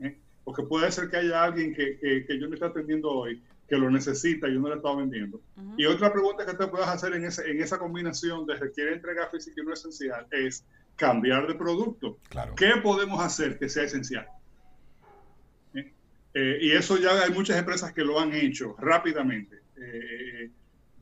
[0.00, 0.16] ¿Eh?
[0.44, 3.90] Porque puede ser que haya alguien que, que, yo me está atendiendo hoy que lo
[3.90, 5.40] necesita y yo no le estaba vendiendo.
[5.76, 9.28] Y otra pregunta que te puedas hacer en, ese, en esa combinación de requiere entrega
[9.28, 10.64] física y no esencial es
[10.96, 12.18] cambiar de producto.
[12.30, 12.54] Claro.
[12.54, 14.26] ¿Qué podemos hacer que sea esencial?
[15.74, 15.92] ¿Eh?
[16.32, 19.60] Eh, y eso ya hay muchas empresas que lo han hecho rápidamente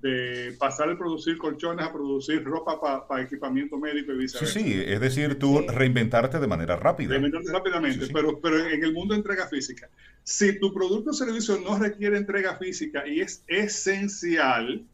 [0.01, 4.53] de pasar de producir colchones a producir ropa para equipamiento médico y viceversa.
[4.53, 7.11] Sí, sí, es decir, tú reinventarte de manera rápida.
[7.11, 9.91] Reinventarte rápidamente, Pero, pero en el mundo de entrega física,
[10.23, 14.87] si tu producto o servicio no requiere entrega física y es esencial,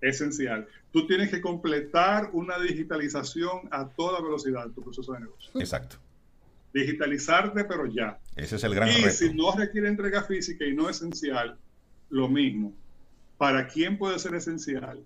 [0.00, 5.50] esencial, tú tienes que completar una digitalización a toda velocidad de tu proceso de negocio.
[5.58, 5.96] Exacto.
[6.72, 8.18] Digitalizarte, pero ya.
[8.36, 9.10] Ese es el gran y reto.
[9.10, 11.56] si no requiere entrega física y no esencial,
[12.10, 12.74] lo mismo
[13.44, 15.04] para quién puede ser esencial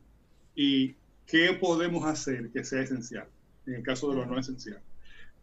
[0.54, 0.94] y
[1.26, 3.26] qué podemos hacer que sea esencial,
[3.66, 4.78] en el caso de lo no esencial.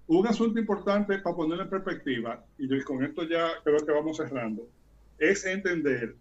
[0.07, 4.69] Un asunto importante para ponerlo en perspectiva, y con esto ya creo que vamos cerrando,
[5.19, 6.15] es entender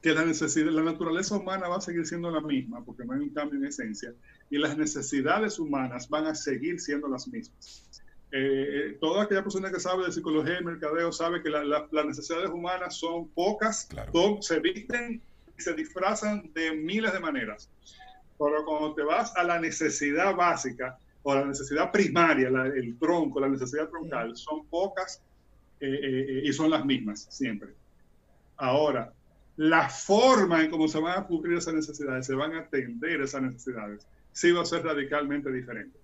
[0.00, 3.22] que la necesidad, la naturaleza humana va a seguir siendo la misma, porque no hay
[3.22, 4.14] un cambio en esencia,
[4.50, 7.90] y las necesidades humanas van a seguir siendo las mismas.
[8.30, 12.96] Eh, toda aquella persona que sabe de psicología y mercadeo sabe que las necesidades humanas
[12.96, 13.88] son pocas,
[14.42, 15.20] se visten
[15.60, 17.70] se disfrazan de miles de maneras.
[18.38, 23.40] Pero cuando te vas a la necesidad básica o a la necesidad primaria, el tronco,
[23.40, 25.22] la necesidad troncal, son pocas
[25.80, 27.70] eh, eh, eh, y son las mismas siempre.
[28.56, 29.12] Ahora,
[29.56, 33.42] la forma en cómo se van a cubrir esas necesidades, se van a atender esas
[33.42, 35.98] necesidades, sí va a ser radicalmente diferente.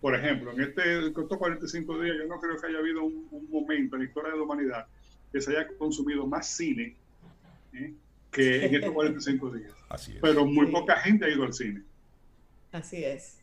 [0.00, 3.96] Por ejemplo, en este, estos 45 días, yo no creo que haya habido un, momento
[3.96, 4.86] en la historia de la humanidad
[5.30, 6.96] que se haya consumido más cine
[8.30, 9.72] que en estos 45 días.
[9.88, 10.18] Así es.
[10.20, 11.82] Pero muy poca gente ha ido al cine.
[12.72, 13.38] Así es.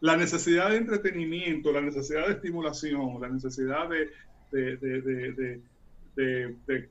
[0.00, 4.10] La necesidad de entretenimiento, la necesidad de estimulación, la necesidad de,
[4.50, 5.60] de, de,
[6.14, 6.88] de, de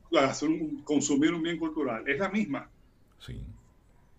[0.84, 2.70] consumir un bien cultural es la misma.
[3.20, 3.40] Sí.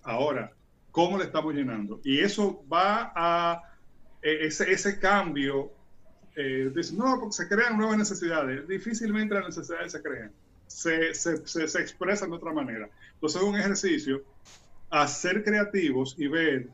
[0.02, 0.52] Ahora,
[0.90, 2.00] ¿cómo le estamos llenando?
[2.05, 3.62] Y eso va a,
[4.22, 5.72] e, ese, ese cambio,
[6.37, 8.66] eh, no, porque se crean nuevas necesidades.
[8.68, 10.33] Difícilmente las necesidades se crean.
[10.73, 12.89] Se, se, se, expresan de otra manera.
[13.15, 14.23] Entonces es un ejercicio
[14.91, 16.69] a ser creativos y ver,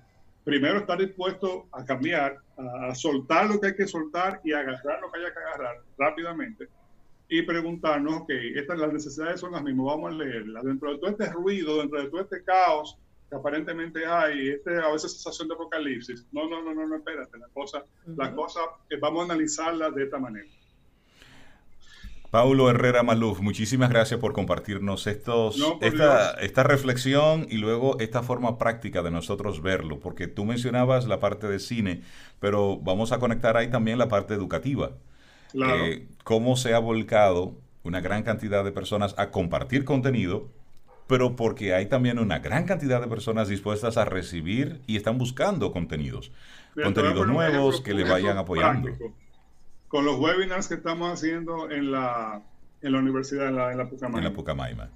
[0.45, 5.11] primero estar dispuesto a cambiar, a soltar lo que hay que soltar y agarrar lo
[5.11, 6.69] que haya que agarrar rápidamente
[7.29, 10.65] y preguntarnos, ok, estas las necesidades son las mismas, vamos a leerlas.
[10.65, 12.97] Dentro de todo este ruido, dentro de todo este caos
[13.29, 17.37] que aparentemente hay, este, a veces sensación de apocalipsis, no, no, no, no, no espérate,
[17.37, 20.49] la cosa, la cosa, eh, vamos a analizarla de esta manera.
[22.31, 28.59] Paulo Herrera Maluf, muchísimas gracias por compartirnos estos, esta, esta, reflexión y luego esta forma
[28.59, 32.03] práctica de nosotros verlo, porque tú mencionabas la parte de cine,
[32.39, 34.91] pero vamos a conectar ahí también la parte educativa.
[35.55, 40.49] Eh, cómo se ha volcado una gran cantidad de personas a compartir contenido,
[41.07, 45.73] pero porque hay también una gran cantidad de personas dispuestas a recibir y están buscando
[45.73, 46.31] contenidos,
[46.75, 48.91] contenidos nuevos que le vayan apoyando.
[49.89, 52.43] Con los webinars que estamos haciendo en la,
[52.83, 54.19] en la universidad, en la, en la Pucamaima.
[54.19, 54.91] En la Pucamaima.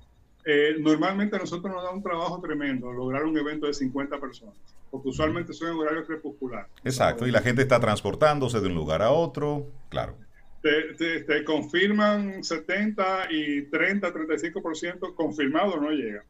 [0.45, 4.57] Eh, normalmente a nosotros nos da un trabajo tremendo lograr un evento de 50 personas,
[4.91, 6.67] porque usualmente son en horario crepuscular.
[6.85, 10.17] Exacto, y la gente está transportándose de un lugar a otro, claro
[10.63, 16.25] te, confirman 70 y 30, 35% confirmado no llega.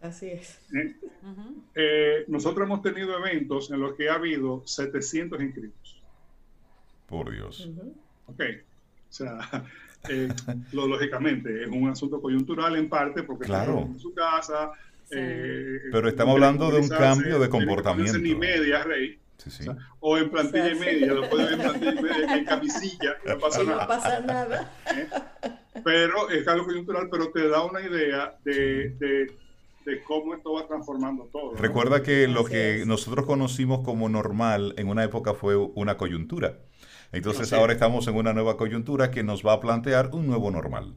[0.00, 0.60] Así es.
[0.74, 0.94] ¿Eh?
[1.74, 5.87] Eh, nosotros hemos tenido eventos en los que ha habido 700 inscritos.
[7.08, 7.68] Por Dios.
[8.26, 8.40] Ok.
[8.40, 9.38] O sea,
[10.08, 10.28] eh,
[10.72, 13.80] lógicamente es un asunto coyuntural en parte porque claro.
[13.80, 14.72] en su casa.
[15.10, 18.18] Pero estamos hablando de un cambio de comportamiento.
[18.18, 19.18] Ni media, Rey
[20.00, 23.62] o en plantilla y media, lo pueden en plantilla y media, en camisilla, no pasa
[23.64, 23.82] nada.
[23.82, 24.72] No pasa nada.
[24.94, 25.08] ¿Eh?
[25.84, 29.32] Pero es algo coyuntural, pero te da una idea de, de,
[29.84, 31.54] de, cómo esto va transformando todo.
[31.54, 36.58] Recuerda que lo que nosotros conocimos como normal en una época fue una coyuntura.
[37.12, 40.94] Entonces ahora estamos en una nueva coyuntura que nos va a plantear un nuevo normal.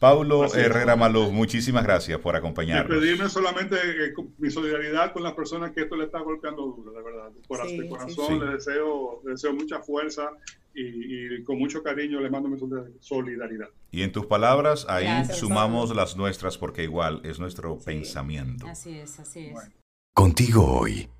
[0.00, 2.98] Paulo Herrera Maluz, muchísimas gracias por acompañarnos.
[2.98, 7.02] Pedirme solamente eh, mi solidaridad con las personas que esto le está golpeando duro, de
[7.02, 7.30] verdad.
[7.46, 10.30] Por sí, corazón Le, deseo, deseo mucha fuerza
[10.74, 12.58] y, con mucho cariño le mando mi
[13.00, 13.68] solidaridad.
[13.90, 18.66] Y en tus palabras, ahí sumamos las nuestras porque igual es nuestro pensamiento.
[18.68, 19.70] Así es, así es.
[20.14, 21.10] Contigo hoy,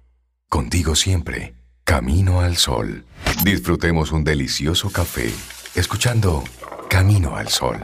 [0.48, 1.54] contigo siempre,
[1.90, 3.04] camino al sol.
[3.42, 5.34] Disfrutemos un delicioso café,
[5.74, 6.44] escuchando
[6.88, 7.80] Camino al Sol.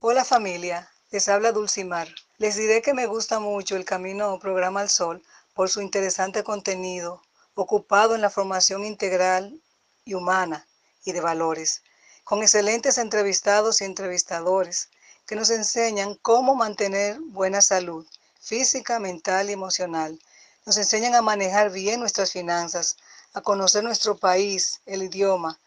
[0.00, 2.08] Hola familia, les habla Dulcimar.
[2.38, 7.20] Les diré que me gusta mucho el Camino Programa al Sol por su interesante contenido,
[7.54, 9.60] ocupado en la formación integral
[10.06, 10.66] y humana
[11.04, 11.82] y de valores,
[12.24, 14.88] con excelentes entrevistados y entrevistadores
[15.26, 18.06] que nos enseñan cómo mantener buena salud
[18.44, 20.18] física, mental y emocional.
[20.66, 22.96] Nos enseñan a manejar bien nuestras finanzas,
[23.32, 25.58] a conocer nuestro país, el idioma,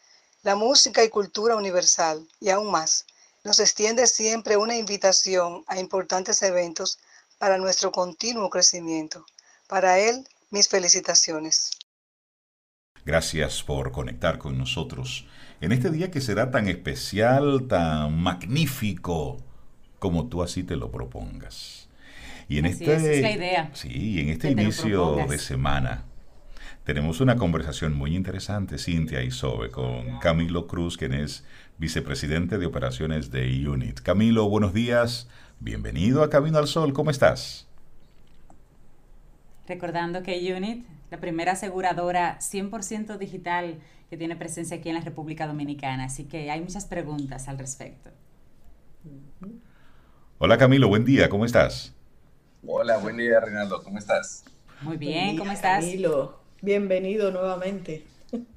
[0.43, 3.05] la música y cultura universal y aún más
[3.47, 6.99] nos extiende siempre una invitación a importantes eventos
[7.37, 9.25] para nuestro continuo crecimiento.
[9.67, 11.71] Para él, mis felicitaciones.
[13.05, 15.27] Gracias por conectar con nosotros
[15.61, 19.37] en este día que será tan especial, tan magnífico,
[19.99, 21.86] como tú así te lo propongas.
[22.49, 23.69] Y en este, es la idea.
[23.73, 26.05] Sí, en este inicio de semana
[26.87, 31.43] tenemos una conversación muy interesante, Cintia y Sobe, con Camilo Cruz, quien es
[31.77, 33.99] vicepresidente de operaciones de UNIT.
[33.99, 35.27] Camilo, buenos días.
[35.59, 36.93] Bienvenido a Camino al Sol.
[36.93, 37.67] ¿Cómo estás?
[39.67, 43.79] Recordando que UNIT, la primera aseguradora 100% digital
[44.09, 46.05] que tiene presencia aquí en la República Dominicana.
[46.05, 48.11] Así que hay muchas preguntas al respecto.
[50.37, 51.27] Hola Camilo, buen día.
[51.27, 51.96] ¿Cómo estás?
[52.65, 53.83] Hola, buen día Reinaldo.
[53.83, 54.43] ¿Cómo estás?
[54.81, 55.85] Muy bien, ¿cómo estás?
[55.85, 58.05] Camilo, bienvenido nuevamente.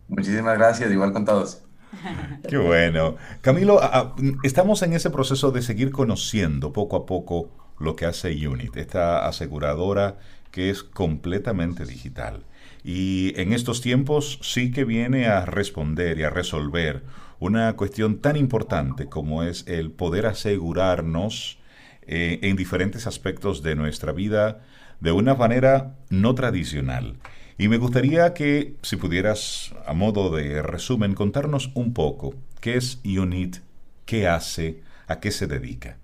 [0.08, 1.62] Muchísimas gracias, igual con todos.
[2.48, 3.16] Qué bueno.
[3.40, 3.80] Camilo,
[4.42, 9.26] estamos en ese proceso de seguir conociendo poco a poco lo que hace Unit, esta
[9.26, 10.18] aseguradora
[10.50, 12.44] que es completamente digital.
[12.82, 17.02] Y en estos tiempos sí que viene a responder y a resolver
[17.38, 21.59] una cuestión tan importante como es el poder asegurarnos
[22.12, 24.62] eh, en diferentes aspectos de nuestra vida
[24.98, 27.20] de una manera no tradicional.
[27.56, 32.98] Y me gustaría que, si pudieras, a modo de resumen, contarnos un poco qué es
[33.04, 33.58] UNIT,
[34.06, 35.98] qué hace, a qué se dedica.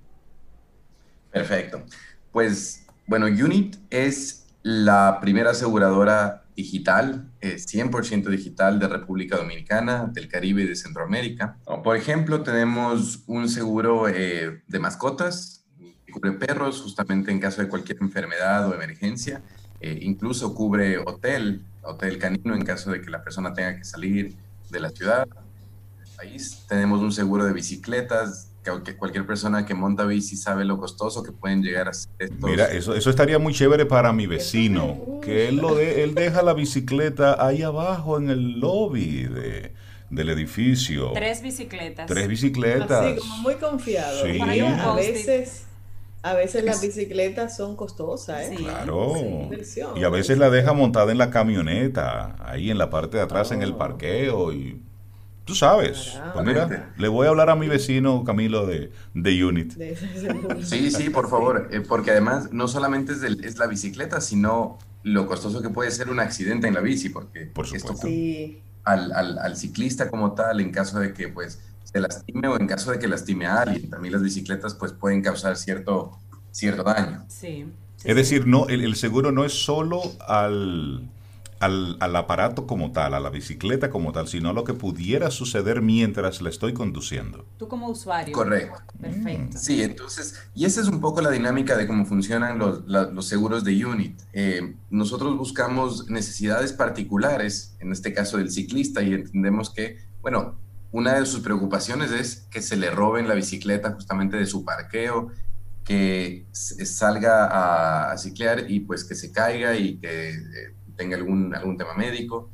[1.33, 1.83] Perfecto.
[2.31, 10.29] Pues, bueno, UNIT es la primera aseguradora digital, 100% eh, digital de República Dominicana, del
[10.29, 11.59] Caribe y de Centroamérica.
[11.83, 15.66] Por ejemplo, tenemos un seguro eh, de mascotas
[16.17, 19.43] cubre perros justamente en caso de cualquier enfermedad o emergencia.
[19.81, 24.35] Eh, incluso cubre hotel, hotel canino en caso de que la persona tenga que salir
[24.71, 26.65] de la ciudad, del país.
[26.69, 28.51] Tenemos un seguro de bicicletas
[28.85, 32.65] que cualquier persona que monta bici sabe lo costoso que pueden llegar a ser Mira,
[32.73, 36.53] eso, eso estaría muy chévere para mi vecino, que él, lo de, él deja la
[36.53, 39.73] bicicleta ahí abajo en el lobby de,
[40.11, 41.13] del edificio.
[41.13, 42.07] Tres bicicletas.
[42.07, 42.91] Tres bicicletas.
[42.91, 44.27] Así, como muy confiado.
[44.27, 44.41] Sí.
[44.41, 45.66] A veces...
[46.27, 48.57] A veces las bicicletas son costosas, ¿eh?
[48.57, 49.15] Claro.
[49.95, 53.53] y a veces la deja montada en la camioneta, ahí en la parte de atrás
[53.53, 54.81] en el parqueo y
[55.47, 56.21] Tú sabes.
[56.35, 59.75] Pues mira, le voy a hablar a mi vecino Camilo de, de Unit.
[60.65, 61.69] Sí, sí, por favor.
[61.71, 66.11] Eh, porque además no solamente es, es, la bicicleta, sino lo costoso que puede ser
[66.11, 67.11] un accidente en la bici.
[67.11, 68.09] Porque por supuesto.
[68.09, 71.61] Esto, al, al, al, ciclista como tal, en caso de que pues
[71.97, 75.23] se lastime o en caso de que lastime a alguien, también las bicicletas pues pueden
[75.23, 76.19] causar cierto,
[76.51, 77.25] cierto daño.
[77.29, 77.67] Sí.
[78.05, 81.09] es decir, no, el, el seguro no es solo al
[81.61, 85.83] al, aparato como tal, a la bicicleta como tal, sino a lo que pudiera suceder
[85.83, 87.45] mientras la estoy conduciendo.
[87.59, 88.35] Tú como usuario.
[88.35, 88.79] Correcto.
[89.01, 89.59] Perfecto.
[89.59, 93.65] Sí, entonces, y esa es un poco la dinámica de cómo funcionan los, los seguros
[93.65, 94.21] de Unit.
[94.33, 100.59] Eh, nosotros buscamos necesidades particulares, en este caso del ciclista, y entendemos que, bueno,
[100.93, 105.31] una de sus preocupaciones es que se le roben la bicicleta justamente de su parqueo,
[105.85, 111.77] que salga a, ciclear y pues que se caiga y que eh, tenga algún, algún
[111.77, 112.51] tema médico.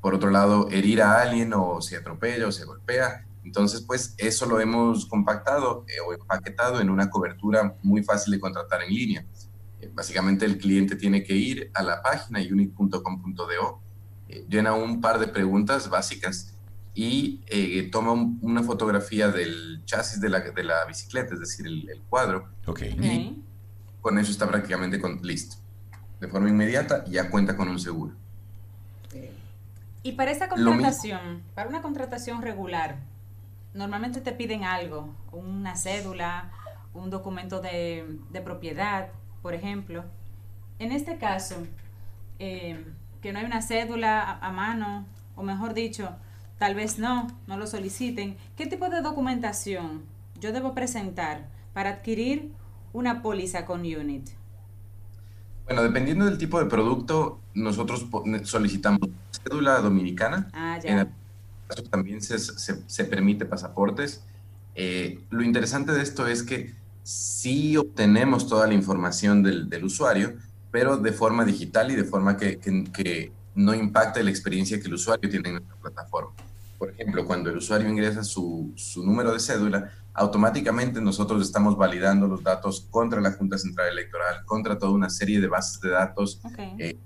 [0.00, 3.26] Por otro lado, herir a alguien o se atropella o se golpea.
[3.44, 8.40] Entonces, pues eso lo hemos compactado eh, o empaquetado en una cobertura muy fácil de
[8.40, 9.26] contratar en línea.
[9.80, 13.80] Eh, básicamente el cliente tiene que ir a la página unit.com.do,
[14.28, 16.49] eh, llena un par de preguntas básicas
[16.94, 22.48] y toma una fotografía del chasis de la, de la, bicicleta, es decir, el, cuadro.
[22.66, 22.82] Ok.
[22.82, 23.42] Y
[24.00, 25.56] con eso está prácticamente listo
[26.20, 28.14] de forma inmediata ya cuenta con un seguro.
[30.02, 32.96] Y para esa contratación, para una contratación regular,
[33.74, 36.50] normalmente te piden algo, una cédula,
[36.94, 39.08] un documento de, propiedad,
[39.42, 40.04] por ejemplo.
[40.78, 41.66] En este caso,
[42.38, 42.82] eh,
[43.20, 45.04] que no hay una cédula a, a, mano,
[45.36, 46.16] o mejor dicho,
[46.60, 50.02] tal vez no, no lo soliciten, ¿qué tipo de documentación
[50.38, 52.52] yo debo presentar para adquirir
[52.92, 54.28] una póliza con Unit?
[55.64, 58.06] Bueno, dependiendo del tipo de producto, nosotros
[58.42, 59.00] solicitamos
[59.30, 60.50] cédula dominicana.
[60.52, 60.90] Ah, ya.
[60.90, 61.08] En el
[61.66, 64.22] caso también se, se, permite pasaportes.
[64.74, 70.34] Eh, lo interesante de esto es que sí obtenemos toda la información del, del usuario,
[70.70, 74.86] pero de forma digital y de forma que, que, que, no impacte la experiencia que
[74.86, 76.32] el usuario tiene en nuestra plataforma.
[76.80, 82.26] Por ejemplo, cuando el usuario ingresa su, su número de cédula, automáticamente nosotros estamos validando
[82.26, 86.40] los datos contra la Junta Central Electoral, contra toda una serie de bases de datos
[86.78, 86.96] eh,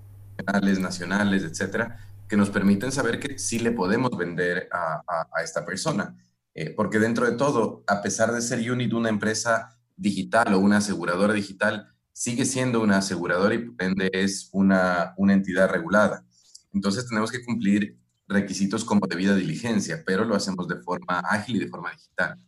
[0.79, 1.99] nacionales, etcétera,
[2.29, 6.17] que nos permiten saber que sí le podemos vender a, esta persona.
[6.55, 10.77] Eh, porque dentro de todo, a pesar de ser Unit una empresa digital o una
[10.77, 16.25] aseguradora digital, sigue siendo una aseguradora y por ende es una, una entidad regulada.
[16.73, 17.99] Entonces tenemos que cumplir
[18.35, 22.39] requisitos como debida diligencia, pero lo hacemos de forma ágil y de forma digital.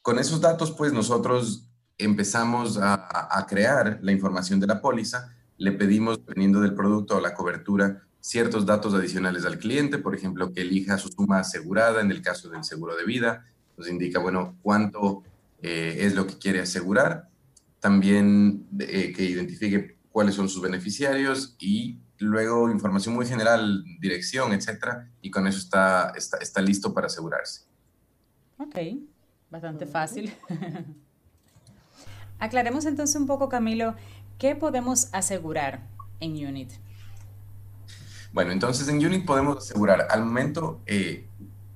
[0.00, 6.18] Con esos datos, pues nosotros empezamos a, crear la información de la póliza, le pedimos,
[6.18, 10.98] dependiendo del producto o la cobertura, ciertos datos adicionales al cliente, por ejemplo, que elija
[10.98, 13.46] su suma asegurada en el caso del seguro de vida,
[13.76, 15.22] nos indica, bueno, cuánto
[15.60, 17.28] eh, es lo que quiere asegurar,
[17.80, 25.10] también eh, que identifique cuáles son sus beneficiarios y luego información muy general, dirección, etcétera,
[25.20, 27.62] y con eso está, está, está listo para asegurarse.
[28.58, 28.76] Ok.
[29.50, 30.32] Bastante fácil.
[32.38, 33.94] Aclaremos entonces un poco, Camilo,
[34.38, 35.86] ¿qué podemos asegurar
[36.20, 36.70] en Unit?
[38.32, 41.26] Bueno, entonces en Unit podemos asegurar al momento eh,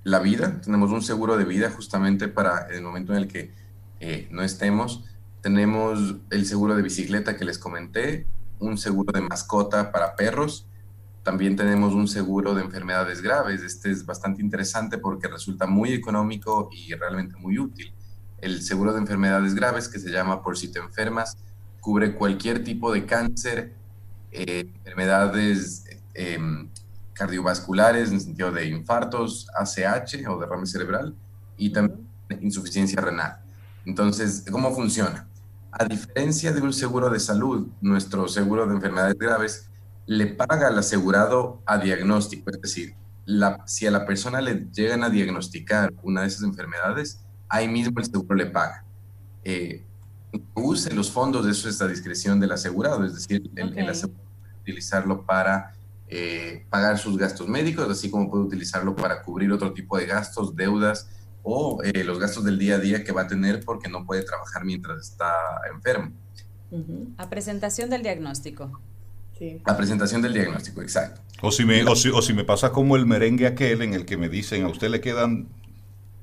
[0.04, 3.52] la vida, tenemos un seguro de vida justamente para el momento en el que
[4.00, 5.04] eh, no estemos.
[5.42, 8.26] tenemos el seguro de bicicleta que les comenté,
[8.58, 10.66] un seguro de mascota para perros,
[11.22, 13.62] también tenemos un seguro de enfermedades graves.
[13.62, 17.92] Este es bastante interesante porque resulta muy económico y realmente muy útil.
[18.38, 21.36] El seguro de enfermedades graves, que se llama Por si te enfermas,
[21.80, 23.74] cubre cualquier tipo de cáncer,
[24.30, 25.84] eh, enfermedades
[26.14, 26.68] em,
[27.12, 31.14] cardiovasculares en el sentido de infartos, ACH o derrame cerebral
[31.56, 32.06] y también
[32.40, 33.38] insuficiencia renal.
[33.84, 35.26] Entonces, ¿cómo funciona?
[35.78, 39.70] A diferencia de un seguro de salud, nuestro seguro de enfermedades graves
[40.06, 42.94] le paga al asegurado a diagnóstico, es decir,
[43.26, 47.20] la, si a la persona le llegan a diagnosticar una de esas enfermedades,
[47.50, 48.84] ahí mismo el seguro le paga.
[49.44, 49.84] Eh,
[50.54, 54.24] use los fondos, de eso es la discreción del asegurado, es decir, el, el asegurado
[54.24, 55.74] puede utilizarlo para
[56.08, 60.56] eh, pagar sus gastos médicos, así como puede utilizarlo para cubrir otro tipo de gastos,
[60.56, 61.10] deudas
[61.48, 64.24] o eh, los gastos del día a día que va a tener porque no puede
[64.24, 65.32] trabajar mientras está
[65.72, 66.10] enfermo.
[67.16, 68.80] A presentación del diagnóstico.
[69.38, 69.62] Sí.
[69.64, 71.20] La presentación del diagnóstico, exacto.
[71.40, 74.04] O si, me, o, si, o si me pasa como el merengue aquel en el
[74.04, 75.46] que me dicen a usted le quedan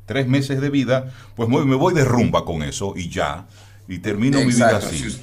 [0.06, 3.48] tres meses de vida, pues me voy de rumba con eso y ya,
[3.88, 5.18] y termino mi vida así.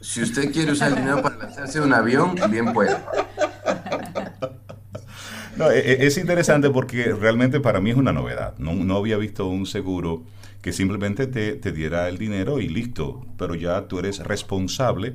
[0.00, 2.96] Si, usted quiere usar el dinero para lanzarse un avión, bien puede.
[5.56, 8.54] No, e, e, es interesante porque realmente para mí es una novedad.
[8.58, 10.24] No, no había visto un seguro
[10.60, 15.14] que simplemente te, te, diera el dinero y listo, pero ya tú eres responsable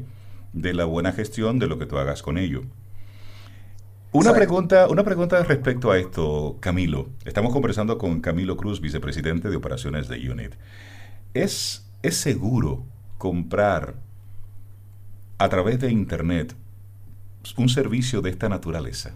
[0.54, 2.64] de la buena gestión de lo que tú hagas con ello.
[4.14, 7.10] Una pregunta, una pregunta respecto a esto, Camilo.
[7.24, 10.54] Estamos conversando con Camilo Cruz, vicepresidente de operaciones de UNIT.
[11.34, 12.84] ¿Es, ¿Es seguro
[13.18, 13.96] comprar
[15.38, 16.56] a través de Internet
[17.56, 19.14] un servicio de esta naturaleza?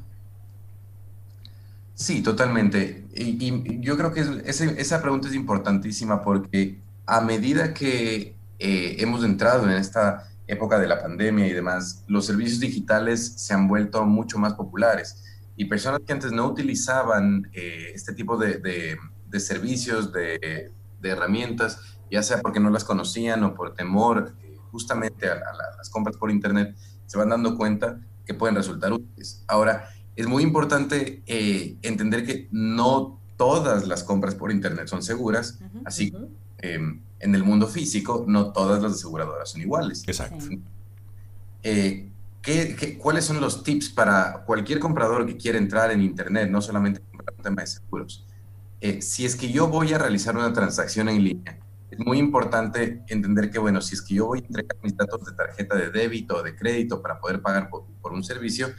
[1.96, 3.08] Sí, totalmente.
[3.16, 9.64] Y, yo creo que esa pregunta es importantísima porque a medida que eh, hemos entrado
[9.64, 14.38] en esta época de la pandemia y demás, los servicios digitales se han vuelto mucho
[14.38, 15.24] más populares
[15.56, 18.98] y personas que antes no utilizaban eh, este tipo de,
[19.40, 20.72] servicios, de,
[21.02, 21.80] herramientas,
[22.12, 25.36] ya sea porque no las conocían o por temor eh, justamente a,
[25.78, 26.76] las compras por Internet,
[27.06, 29.44] se van dando cuenta que pueden resultar útiles.
[29.48, 35.60] Ahora, es muy importante eh, entender que no todas las compras por Internet son seguras,
[35.84, 36.18] así que
[36.60, 40.04] em, en el mundo físico no todas las aseguradoras son iguales.
[40.08, 40.46] Exacto.
[41.64, 42.10] Eh,
[42.42, 47.02] ¿qué, cuáles son los tips para cualquier comprador que quiera entrar en Internet, no solamente
[47.02, 48.26] comprar un tema de seguros?
[48.80, 51.60] Eh, si es que yo voy a realizar una transacción en línea,
[51.92, 55.26] es muy importante entender que, bueno, si es que yo voy a entregar mis datos
[55.26, 58.70] de tarjeta de débito o de crédito para poder pagar por, por un servicio,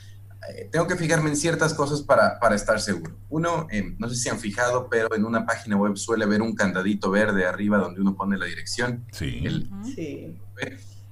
[0.48, 3.16] eh, tengo que fijarme en ciertas cosas para, para estar seguro.
[3.28, 6.54] Uno, eh, no sé si han fijado, pero en una página web suele haber un
[6.54, 9.04] candadito verde arriba donde uno pone la dirección.
[9.12, 9.44] Sí.
[9.94, 10.38] sí.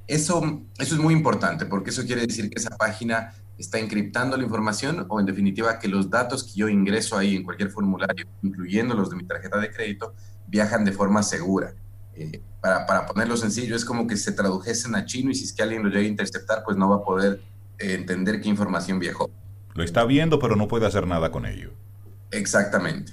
[0.06, 4.42] Eso, eso es muy importante porque eso quiere decir que esa página está encriptando la
[4.42, 8.94] información o en definitiva que los datos que yo ingreso ahí en cualquier formulario, incluyendo
[8.94, 10.14] los de mi tarjeta de crédito,
[10.46, 11.74] viajan de forma segura.
[12.14, 15.52] Eh, para, para ponerlo sencillo, es como que se tradujesen a chino y si es
[15.52, 17.40] que alguien lo llega a interceptar, pues no va a poder
[17.78, 19.30] entender qué información viajó.
[19.74, 21.70] Lo está viendo, pero no puede hacer nada con ello.
[22.30, 23.12] Exactamente.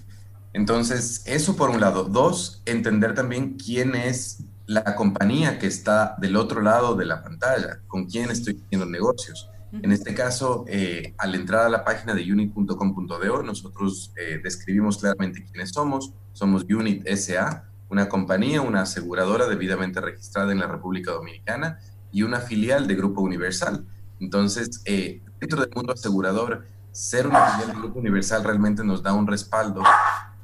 [0.53, 2.03] Entonces, eso por un lado.
[2.03, 7.80] Dos, entender también quién es la compañía que está del otro lado de la pantalla,
[7.88, 9.49] con quién estoy haciendo negocios.
[9.74, 15.45] En este caso, eh, al entrar a la página de unit.com.do, nosotros eh, describimos claramente
[15.45, 16.14] quiénes somos.
[16.34, 21.80] Somos Unit SA, una compañía, una aseguradora debidamente registrada en la República Dominicana
[22.12, 23.86] y una filial de Grupo Universal.
[24.22, 29.13] Entonces, eh, dentro del mundo asegurador, ser una filial del Grupo Universal realmente nos da
[29.13, 29.82] un respaldo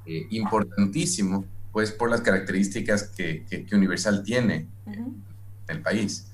[0.06, 5.24] eh, importantísimo, pues por las características que, que, Universal tiene en
[5.68, 6.28] el país.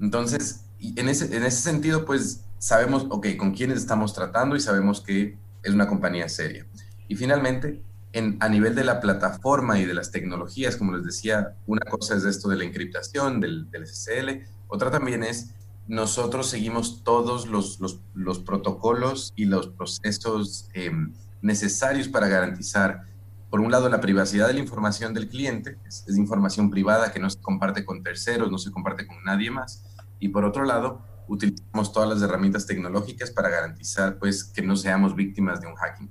[0.00, 5.00] Entonces, en ese, en ese sentido, pues sabemos, ok, con quiénes estamos tratando y sabemos
[5.00, 6.66] que es una compañía seria.
[7.08, 7.82] Y finalmente,
[8.12, 12.14] en, a nivel de la plataforma y de las tecnologías, como les decía, una cosa
[12.14, 15.50] es esto de la encriptación, del, del SSL, otra también es
[15.88, 17.78] nosotros seguimos todos los,
[18.14, 21.12] los, protocolos y los procesos em,
[21.42, 23.04] necesarios para garantizar,
[23.50, 27.30] por un lado, la privacidad de la información del cliente, es, información privada que no
[27.30, 29.84] se comparte con terceros, no se comparte con nadie más,
[30.18, 35.14] y por otro lado, utilizamos todas las herramientas tecnológicas para garantizar pues, que no seamos
[35.14, 36.10] víctimas de un hacking.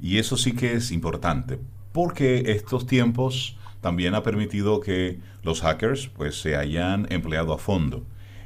[0.00, 1.60] Y eso sí que es importante,
[1.92, 8.04] porque estos tiempos también ha permitido que los hackers pues, se hayan empleado a fondo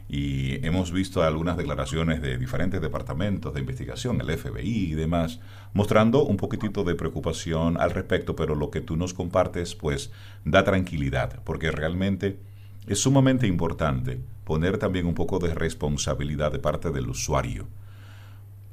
[0.08, 5.40] y hemos visto algunas declaraciones de diferentes departamentos de investigación, el FBI y demás,
[5.74, 10.10] mostrando un poquitito de preocupación al respecto, pero lo que tú nos compartes pues
[10.44, 12.38] da tranquilidad, porque realmente
[12.86, 17.66] es sumamente importante poner también un poco de responsabilidad de parte del usuario.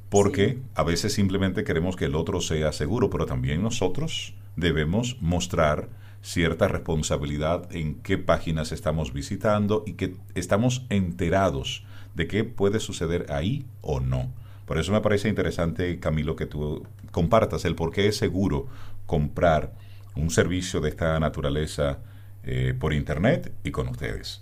[0.09, 5.89] Porque a veces simplemente queremos que el otro sea seguro, pero también nosotros debemos mostrar
[6.25, 13.27] cierta responsabilidad en qué páginas estamos visitando y que estamos enterados de qué puede suceder
[13.31, 14.33] ahí o no.
[14.65, 18.65] Por eso me parece interesante, Camilo, que tú compartas el por qué es seguro
[19.05, 19.73] comprar
[20.15, 21.99] un servicio de esta naturaleza
[22.43, 24.41] eh, por Internet y con ustedes.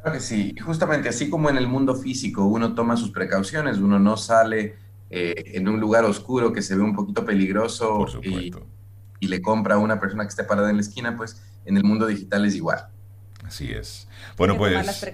[0.00, 3.98] Claro que sí, justamente así como en el mundo físico uno toma sus precauciones, uno
[3.98, 4.76] no sale
[5.10, 8.50] eh, en un lugar oscuro que se ve un poquito peligroso y,
[9.20, 11.84] y, le compra a una persona que esté parada en la esquina, pues en el
[11.84, 12.88] mundo digital es igual.
[13.44, 14.08] Así es.
[14.36, 15.04] Bueno, pues,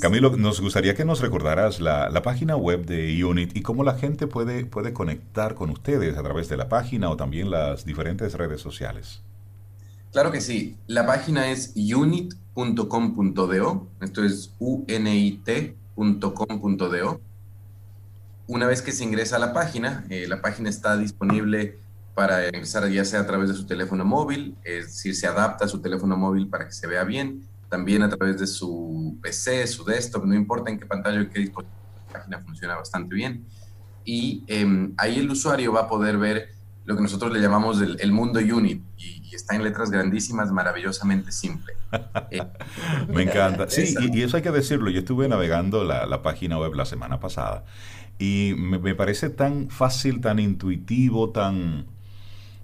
[0.00, 4.26] Camilo, nos gustaría que nos recordaras la, página web de Unit y cómo la gente
[4.26, 8.60] puede, puede conectar con ustedes a través de la página o también las diferentes redes
[8.60, 9.22] sociales.
[10.12, 10.76] Claro que sí.
[10.86, 13.88] La página es unit.com.do.
[14.00, 15.76] Esto es unit.com.do.
[18.48, 21.78] Una vez que se ingresa a la página, eh, la página está disponible
[22.16, 25.68] para empezar ya sea a través de su teléfono móvil, es decir, se adapta a
[25.68, 29.84] su teléfono móvil para que se vea bien también a través de su PC, su
[29.84, 33.44] desktop, no importa en qué pantalla o qué dispositivo, la página funciona bastante bien.
[34.02, 36.54] Y em, ahí el usuario va a poder ver
[36.86, 41.74] lo que nosotros le llamamos el, mundo unit y, está en letras grandísimas, maravillosamente simple.
[42.30, 42.42] Eh,
[43.08, 43.68] me encanta.
[43.68, 44.88] Sí, y, eso hay que decirlo.
[44.88, 47.64] Yo estuve navegando la, la página web la semana pasada
[48.18, 51.86] y me, me, parece tan fácil, tan intuitivo, tan,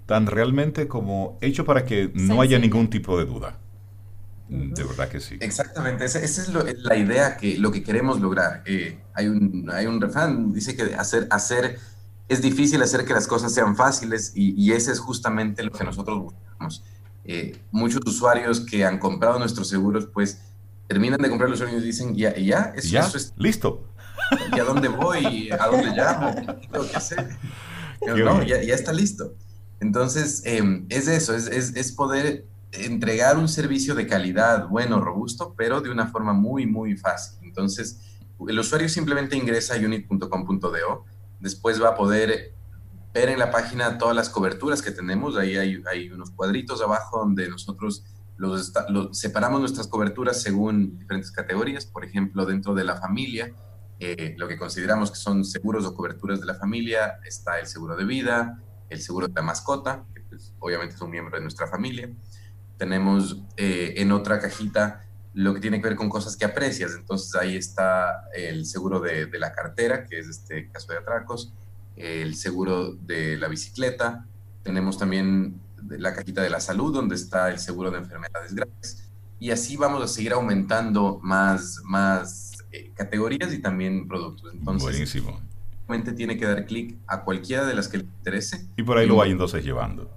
[0.05, 3.59] tan realmente como hecho para que no haya ningún tipo de duda.
[4.49, 5.37] De verdad que sí.
[5.39, 8.61] Exactamente, esa, es la idea, que lo que queremos lograr.
[8.65, 11.79] Eh, hay, un, hay un refrán, dice que hacer, hacer,
[12.27, 15.83] es difícil hacer que las cosas sean fáciles y, y ese es justamente lo que
[15.83, 16.83] nosotros buscamos.
[17.25, 20.41] Eh, muchos usuarios que han comprado nuestros seguros, pues
[20.87, 23.07] terminan de comprar los seguros y dicen, ya, ya, eso, ¿Ya?
[23.07, 23.33] es...
[23.37, 23.87] Listo.
[24.55, 25.49] ¿Y a dónde voy?
[25.51, 26.35] ¿A dónde llamo?
[26.91, 27.37] ¿Qué hacer?
[28.05, 29.35] no, ya, ya, está listo.
[29.83, 35.53] Entonces, eh, es eso, es, es, es poder entregar un servicio de calidad, bueno, robusto,
[35.57, 37.37] pero de una forma muy, muy fácil.
[37.43, 37.99] Entonces,
[38.47, 41.05] el usuario simplemente ingresa a unit.com.do,
[41.41, 42.53] después va a poder
[43.13, 47.49] ver en la página todas las coberturas que tenemos, ahí hay, unos cuadritos abajo donde
[47.49, 48.05] nosotros
[48.37, 48.71] los,
[49.11, 53.53] separamos nuestras coberturas según diferentes categorías, por ejemplo, dentro de la familia,
[53.99, 57.97] eh, lo que consideramos que son seguros o coberturas de la familia, está el seguro
[57.97, 61.67] de vida, el seguro de la mascota, que pues, obviamente es un miembro de nuestra
[61.67, 62.09] familia,
[62.77, 66.93] tenemos eh, en otra cajita lo que tiene que ver con cosas que aprecias.
[66.95, 71.53] Entonces ahí está el seguro de, la cartera, que es este caso de atracos,
[71.95, 74.25] el seguro de la bicicleta.
[74.63, 75.59] Tenemos también
[75.89, 79.09] la cajita de la salud, donde está el seguro de enfermedades graves.
[79.39, 84.53] Y así vamos a seguir aumentando más, más eh, categorías y también productos.
[84.53, 85.41] Entonces, Buenísimo.
[86.15, 88.67] Tiene que dar clic a cualquiera de las que le interese.
[88.77, 90.09] Y por ahí lo va entonces llevando.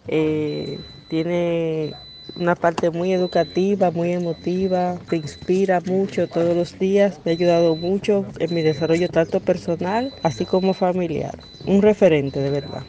[0.07, 0.79] Eh,
[1.09, 1.95] tiene
[2.37, 7.77] una parte muy educativa, muy emotiva, te inspira mucho todos los días, me ha ayudado
[7.77, 11.39] mucho en mi desarrollo tanto personal así como familiar.
[11.67, 12.83] Un referente de verdad.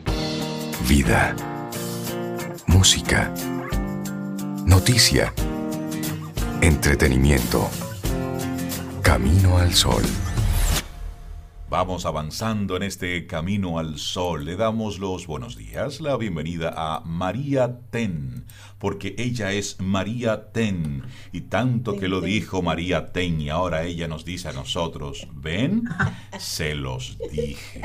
[0.88, 1.36] Vida
[2.78, 3.34] música,
[4.66, 5.34] noticia,
[6.62, 7.68] entretenimiento.
[9.02, 10.04] Camino al sol.
[11.70, 14.46] Vamos avanzando en este camino al sol.
[14.46, 18.46] Le damos los buenos días, la bienvenida a María Ten,
[18.80, 21.04] porque ella es María Ten.
[21.34, 25.84] Y tanto que lo dijo María Ten y ahora ella nos dice a nosotros, ven,
[26.40, 27.82] se los dije.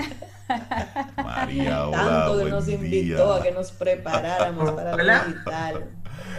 [1.17, 2.05] María, hola.
[2.05, 5.91] Tanto que nos invitó a que nos preparáramos para digital.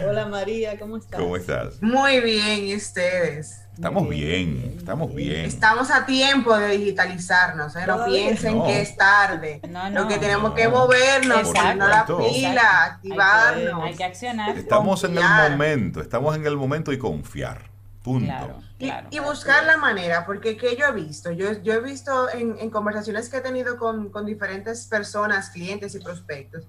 [0.08, 1.20] Hola María, ¿cómo estás?
[1.20, 1.82] ¿Cómo estás?
[1.82, 3.63] Muy bien, ¿y ustedes?
[3.74, 5.46] Estamos bien, estamos bien.
[5.46, 7.84] Estamos a tiempo de digitalizarnos, ¿eh?
[7.86, 9.60] no piensen que es tarde.
[9.90, 13.82] Lo que tenemos que movernos, ponernos la pila, activarnos.
[13.82, 14.56] Hay que, accionar.
[14.56, 17.74] Estamos en el momento, estamos en el momento y confiar.
[18.04, 18.60] Punto.
[18.78, 23.30] y, buscar la manera, porque que yo he visto, yo, yo he visto en, conversaciones
[23.30, 26.64] que he tenido con, con diferentes personas, clientes y prospectos,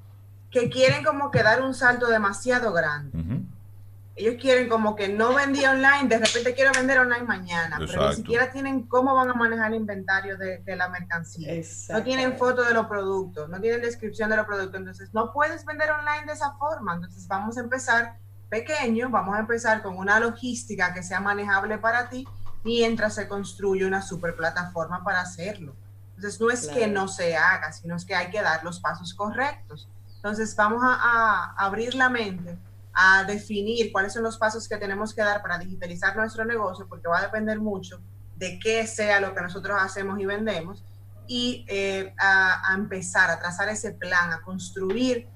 [0.49, 3.45] que quieren como que dar un salto demasiado grande
[4.17, 8.15] ellos quieren como que no vendía online, de repente quiero vender online mañana, pero ni
[8.15, 11.53] siquiera tienen cómo van a manejar el inventario de, la mercancía.
[11.89, 15.65] No tienen foto de los productos, no tienen descripción de los productos, entonces no puedes
[15.65, 16.95] vender online de esa forma.
[16.95, 18.15] Entonces vamos a empezar
[18.47, 22.25] pequeño, vamos a empezar con una logística que sea manejable para ti
[22.63, 25.75] mientras se construye una super plataforma para hacerlo.
[26.15, 29.13] Entonces no es que no se haga, sino es que hay que dar los pasos
[29.13, 29.89] correctos.
[30.15, 32.57] Entonces vamos a abrir la mente
[32.95, 37.09] a definir cuáles son los pasos que tenemos que dar para digitalizar nuestro negocio, porque
[37.09, 38.01] va a depender mucho
[38.37, 40.83] de qué sea lo que nosotros hacemos y vendemos,
[41.27, 45.27] y eh, a, empezar a trazar ese plan, a construir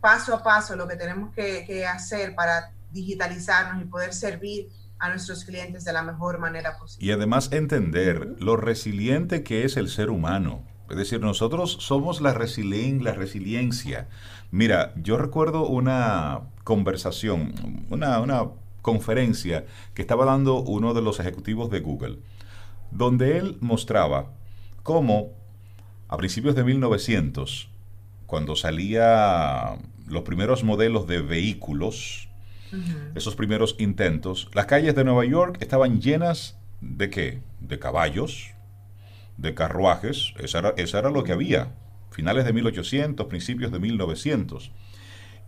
[0.00, 5.44] paso a paso lo que tenemos que, hacer para digitalizarnos y poder servir a nuestros
[5.44, 7.06] clientes de la mejor manera posible.
[7.06, 10.64] Y además entender lo resiliente que es el ser humano.
[10.90, 14.08] Es decir, nosotros somos la, la resiliencia.
[14.50, 18.42] Mira, yo recuerdo una conversación, una, una
[18.82, 22.18] conferencia que estaba dando uno de los ejecutivos de Google,
[22.90, 24.32] donde él mostraba
[24.82, 25.30] cómo
[26.08, 27.68] a principios de 1900,
[28.26, 32.28] cuando salía los primeros modelos de vehículos,
[33.14, 37.42] esos primeros intentos, las calles de Nueva York estaban llenas de qué?
[37.60, 38.50] De caballos,
[39.36, 41.76] de carruajes, eso era, eso era lo que había,
[42.10, 44.72] finales de 1800, principios de 1900.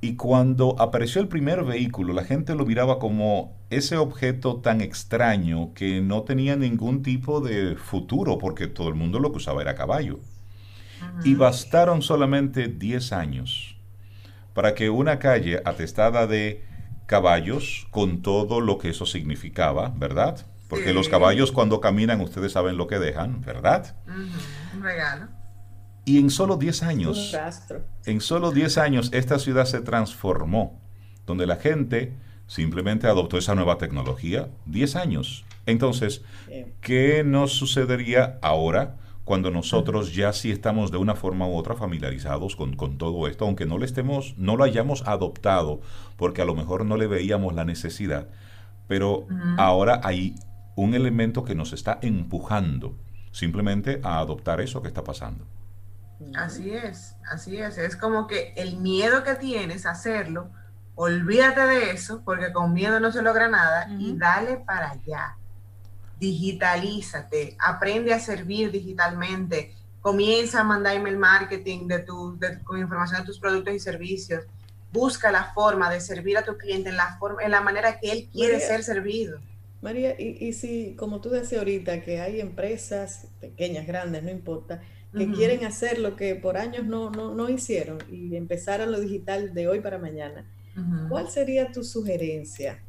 [0.01, 5.75] Y cuando apareció el primer vehículo, la gente lo miraba como ese objeto tan extraño
[5.75, 9.75] que no tenía ningún tipo de futuro, porque todo el mundo lo que usaba era
[9.75, 10.21] caballo.
[11.25, 13.77] Y bastaron solamente 10 años
[14.53, 16.65] para que una calle atestada de
[17.07, 20.47] caballos, con todo lo que eso significaba, ¿verdad?
[20.69, 23.97] Porque los caballos cuando caminan, ustedes saben lo que dejan, ¿verdad?
[24.75, 25.38] Un regalo.
[26.09, 27.37] Y en solo 10 años,
[28.07, 30.81] en solo 10 años, esta ciudad se transformó,
[31.27, 32.15] donde la gente
[32.47, 34.49] simplemente adoptó esa nueva tecnología.
[34.65, 35.45] 10 años.
[35.67, 36.23] Entonces,
[36.81, 42.57] ¿qué nos sucedería ahora cuando nosotros ya sí estamos de una forma u otra familiarizados
[42.57, 45.83] con, todo esto, aunque no lo estemos, no lo hayamos adoptado,
[46.17, 48.29] porque a lo mejor no le veíamos la necesidad,
[48.87, 49.27] pero
[49.59, 50.37] ahora hay
[50.75, 52.97] un elemento que nos está empujando
[53.31, 55.45] simplemente a adoptar eso que está pasando.
[56.35, 57.79] Así es, así es.
[57.79, 60.51] Es como que el miedo que tienes a hacerlo,
[60.95, 65.37] olvídate de eso, porque con miedo no se logra nada, y dale para allá.
[66.19, 73.27] Digitalízate, aprende a servir digitalmente, comienza a mandar email marketing de tu, con información de
[73.27, 74.45] tus productos y servicios.
[74.93, 78.11] Busca la forma de servir a tu cliente en la, forma, en la manera que
[78.11, 79.39] él quiere ser servido.
[79.81, 84.81] María, y, y si, como tú decías ahorita, que hay empresas pequeñas, grandes, no importa,
[85.17, 89.01] que quieren hacer lo que por años no, no, no, hicieron y empezar a lo
[89.01, 90.45] digital de hoy para mañana,
[91.09, 92.83] ¿cuál sería tu sugerencia?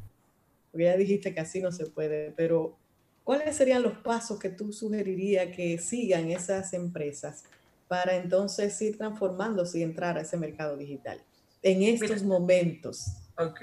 [0.70, 2.76] Porque ya dijiste que así no se puede, pero
[3.24, 7.44] ¿cuáles serían los pasos que tú sugerirías que sigan esas empresas
[7.88, 11.20] para entonces ir transformándose y entrar a ese mercado digital
[11.62, 13.06] en estos momentos?
[13.38, 13.60] Ok.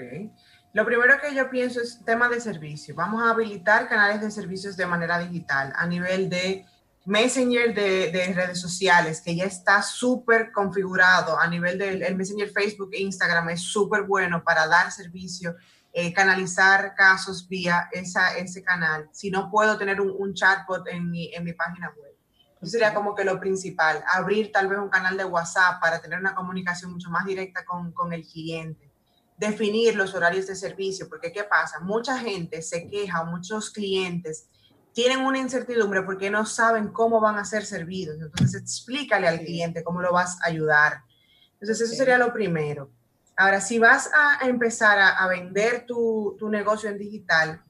[0.74, 2.94] Lo primero que yo pienso es tema de servicio.
[2.94, 6.66] Vamos a habilitar canales de servicios de manera digital a nivel de
[7.08, 13.00] Messenger de, redes sociales, que ya está súper configurado a nivel del Messenger Facebook e
[13.00, 15.56] Instagram, es súper bueno para dar servicio,
[15.90, 19.08] eh, canalizar casos vía esa, ese canal.
[19.10, 22.14] Si no puedo tener un, chatbot en mi, en mi página web.
[22.60, 26.18] Eso sería como que lo principal, abrir tal vez un canal de WhatsApp para tener
[26.18, 28.92] una comunicación mucho más directa con, con el cliente.
[29.38, 31.80] Definir los horarios de servicio, porque ¿qué pasa?
[31.80, 34.50] Mucha gente se queja, muchos clientes
[34.98, 38.20] tienen una incertidumbre porque no saben cómo van a ser servidos.
[38.20, 41.04] Entonces, explícale al cliente cómo lo vas a ayudar.
[41.52, 42.90] Entonces, eso sería lo primero.
[43.36, 47.62] Ahora, si vas a empezar a, vender tu, negocio en digital,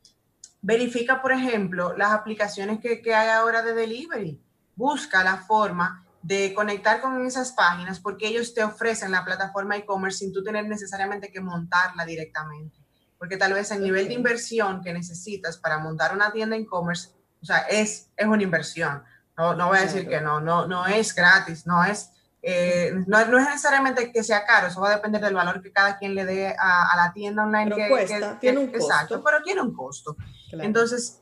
[0.62, 4.42] verifica, por ejemplo, las aplicaciones que, que hay ahora de delivery.
[4.74, 10.20] Busca la forma de conectar con esas páginas porque ellos te ofrecen la plataforma e-commerce
[10.20, 12.78] sin tú tener necesariamente que montarla directamente.
[13.18, 17.46] Porque tal vez el nivel de inversión que necesitas para montar una tienda e-commerce o
[17.46, 19.02] sea, es, es una inversión.
[19.36, 22.10] No, no voy a decir que no, no, no es gratis, no es,
[22.42, 25.72] eh, no, no, es necesariamente que sea caro, eso va a depender del valor que
[25.72, 27.74] cada quien le dé a, la tienda online.
[27.74, 28.86] Pero cuesta, tiene un costo.
[28.86, 30.16] Exacto, pero tiene un costo.
[30.52, 31.20] Entonces,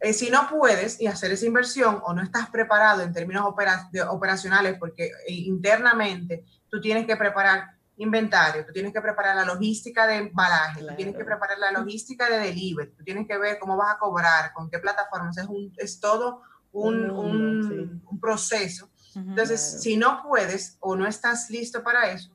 [0.00, 4.76] eh, si no puedes y hacer esa inversión o no estás preparado en términos operacionales,
[4.78, 10.16] porque eh, internamente tú tienes que preparar inventario, tú tienes que preparar la logística de
[10.16, 13.94] embalaje, tú tienes que preparar la logística de delivery, tú tienes que ver cómo vas
[13.94, 15.46] a cobrar, con qué plataformas, es,
[15.76, 16.42] es todo
[16.72, 18.90] un, un, proceso.
[19.14, 22.30] Entonces, si no puedes o no estás listo para eso,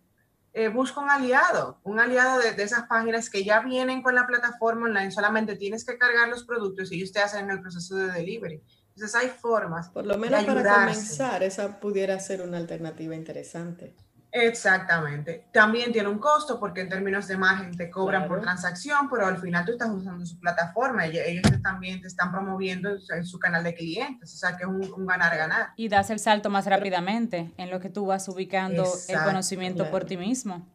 [0.56, 4.86] eh, busca un aliado, un aliado de, esas páginas que ya vienen con la plataforma
[4.86, 8.62] online, solamente tienes que cargar los productos y ellos te hacen el proceso de delivery.
[8.90, 9.90] Entonces hay formas.
[9.90, 13.96] Por lo menos para comenzar, esa pudiera ser una alternativa interesante.
[14.36, 15.46] Exactamente.
[15.52, 19.38] También tiene un costo porque en términos de margen te cobran por transacción, pero al
[19.38, 21.06] final tú estás usando su plataforma.
[21.06, 24.34] y Ellos también te están promoviendo en su canal de clientes.
[24.34, 25.70] O sea que es un ganar-ganar.
[25.76, 30.06] Y das el salto más rápidamente en lo que tú vas ubicando el conocimiento por
[30.06, 30.68] ti mismo.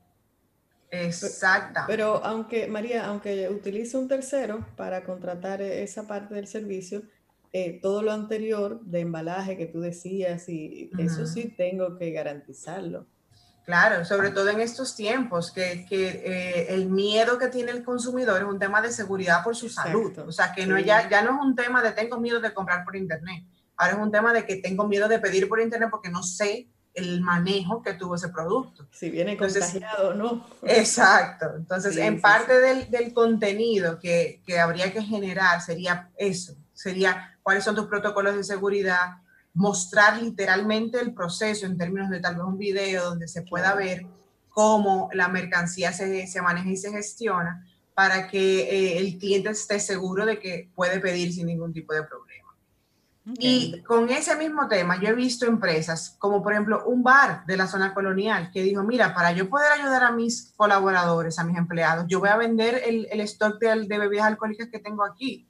[0.92, 1.80] Exacto.
[1.88, 7.02] Pero aunque, María, aunque utilice un tercero para contratar esa parte del servicio,
[7.52, 13.06] eh, todo lo anterior de embalaje que tú decías, y eso sí tengo que garantizarlo.
[13.68, 18.48] Claro, sobre todo en estos tiempos, que, eh, el miedo que tiene el consumidor es
[18.48, 20.18] un tema de seguridad por su salud.
[20.20, 22.82] O sea, que no, ya, ya no es un tema de tengo miedo de comprar
[22.82, 23.44] por internet.
[23.76, 26.70] Ahora es un tema de que tengo miedo de pedir por internet porque no sé
[26.94, 28.88] el manejo que tuvo ese producto.
[28.90, 30.46] Si viene contagiado o no.
[30.62, 31.52] Exacto.
[31.54, 37.64] Entonces, en parte Del, del, contenido que, que habría que generar sería eso, sería cuáles
[37.64, 39.18] son tus protocolos de seguridad,
[39.54, 44.06] mostrar literalmente el proceso en términos de tal vez un video donde se pueda ver
[44.48, 49.80] cómo la mercancía se, se maneja y se gestiona para que eh, el cliente esté
[49.80, 52.48] seguro de que puede pedir sin ningún tipo de problema.
[53.38, 57.56] Y con ese mismo tema, yo he visto empresas como por ejemplo un bar de
[57.56, 61.58] la zona colonial que dijo, mira, para yo poder ayudar a mis colaboradores, a mis
[61.58, 65.47] empleados, yo voy a vender el, el stock de, de bebidas alcohólicas que tengo aquí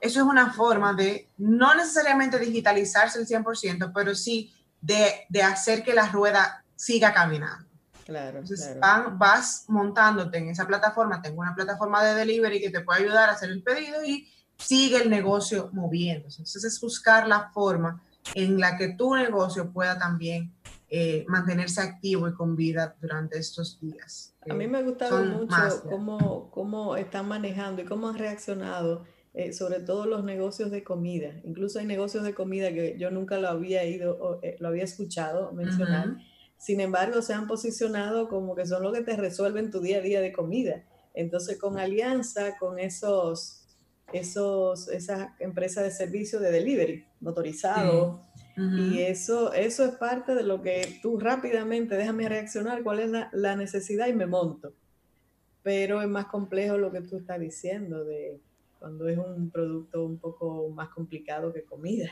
[0.00, 5.94] eso es una forma de no necesariamente digitalizarse el 100%, pero sí de, hacer que
[5.94, 7.68] la rueda siga caminando.
[8.04, 8.76] Claro, Entonces
[9.12, 13.32] vas montándote en esa plataforma, tengo una plataforma de delivery que te puede ayudar a
[13.32, 14.26] hacer el pedido y
[14.56, 16.42] sigue el negocio moviéndose.
[16.42, 18.02] Entonces es buscar la forma
[18.34, 20.52] en la que tu negocio pueda también
[20.88, 24.34] eh, mantenerse activo y con vida durante estos días.
[24.48, 29.52] A mí me ha gustado mucho cómo, cómo están manejando y cómo han reaccionado eh,
[29.52, 31.40] sobre todo los negocios de comida.
[31.44, 35.52] Incluso hay negocios de comida que yo nunca lo había ido, eh, lo había escuchado
[35.52, 36.16] mencionar.
[36.58, 40.00] Sin embargo, se han posicionado como que son los que te resuelven tu día a
[40.00, 40.84] día de comida.
[41.14, 43.66] Entonces, con alianza con esos,
[44.12, 48.22] esos, esas empresas de servicio de delivery motorizado.
[48.56, 53.30] Y eso, eso es parte de lo que tú rápidamente, déjame reaccionar, cuál es la,
[53.32, 54.74] la necesidad y me monto.
[55.62, 58.38] Pero es más complejo lo que tú estás diciendo de
[58.80, 62.10] cuando es un producto un poco más complicado que comida,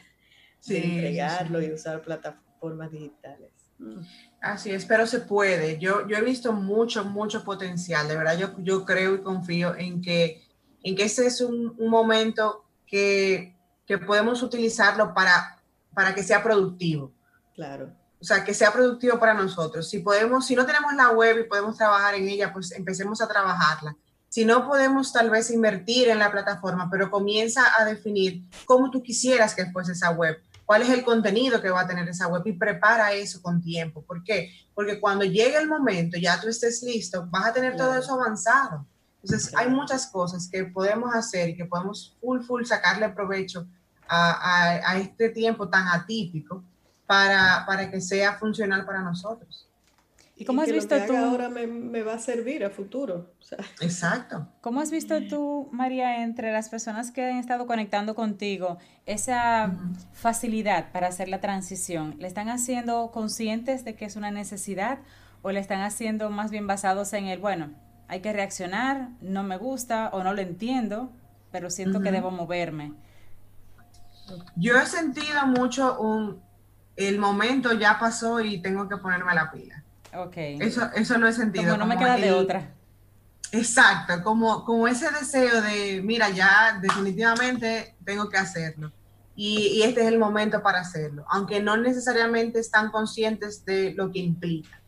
[0.61, 3.51] sí, entregarlo y usar plataformas digitales.
[3.79, 4.01] Mm.
[4.43, 5.79] Así es, pero se puede.
[5.79, 8.07] Yo, yo he visto mucho, mucho potencial.
[8.07, 10.45] De verdad, yo, yo creo y confío en que,
[10.83, 13.57] en que ese es un, un momento que,
[13.87, 15.59] que, podemos utilizarlo para,
[15.95, 17.13] para que sea productivo.
[17.55, 17.93] Claro.
[18.21, 19.89] O sea, que sea productivo para nosotros.
[19.89, 23.29] Si podemos, si no tenemos la web y podemos trabajar en ella, pues empecemos a
[23.29, 23.97] trabajarla
[24.29, 29.03] si no podemos tal vez invertir en la plataforma, pero comienza a definir cómo tú
[29.03, 32.43] quisieras que fuese esa web, cuál es el contenido que va a tener esa web
[32.45, 34.03] y prepara eso con tiempo.
[34.03, 34.51] ¿Por qué?
[34.75, 38.85] Porque cuando llegue el momento, ya tú estés listo, vas a tener todo eso avanzado.
[39.23, 43.67] Entonces, hay muchas cosas que podemos hacer y que podemos full, full sacarle provecho
[44.09, 46.63] a, a, este tiempo tan atípico
[47.07, 49.68] para, para que sea funcional para nosotros.
[50.39, 51.17] ¿Y cómo has visto tú?
[51.17, 53.35] ahora me, va a servir a futuro.
[53.81, 54.47] Exacto.
[54.61, 59.75] ¿Cómo has visto tú, María, entre las personas que han estado conectando contigo, esa
[60.13, 62.15] facilidad para hacer la transición?
[62.21, 65.01] ¿Le están haciendo conscientes de que es una necesidad
[65.43, 67.71] o le están haciendo más bien basados en el, bueno,
[68.07, 71.11] hay que reaccionar, no me gusta o no lo entiendo,
[71.51, 72.93] pero siento que debo moverme?
[74.55, 76.41] Yo he sentido mucho un,
[76.95, 79.83] el momento ya pasó y tengo que ponerme la pila.
[80.15, 80.37] Ok.
[80.37, 81.73] Eso, eso lo he sentido.
[81.73, 82.75] Como no me queda de otra.
[83.53, 88.93] Exacto, como, como ese deseo de, mira, ya definitivamente tengo que hacerlo.
[89.35, 94.11] Y, y, este es el momento para hacerlo, aunque no necesariamente están conscientes de lo
[94.11, 94.81] que implica.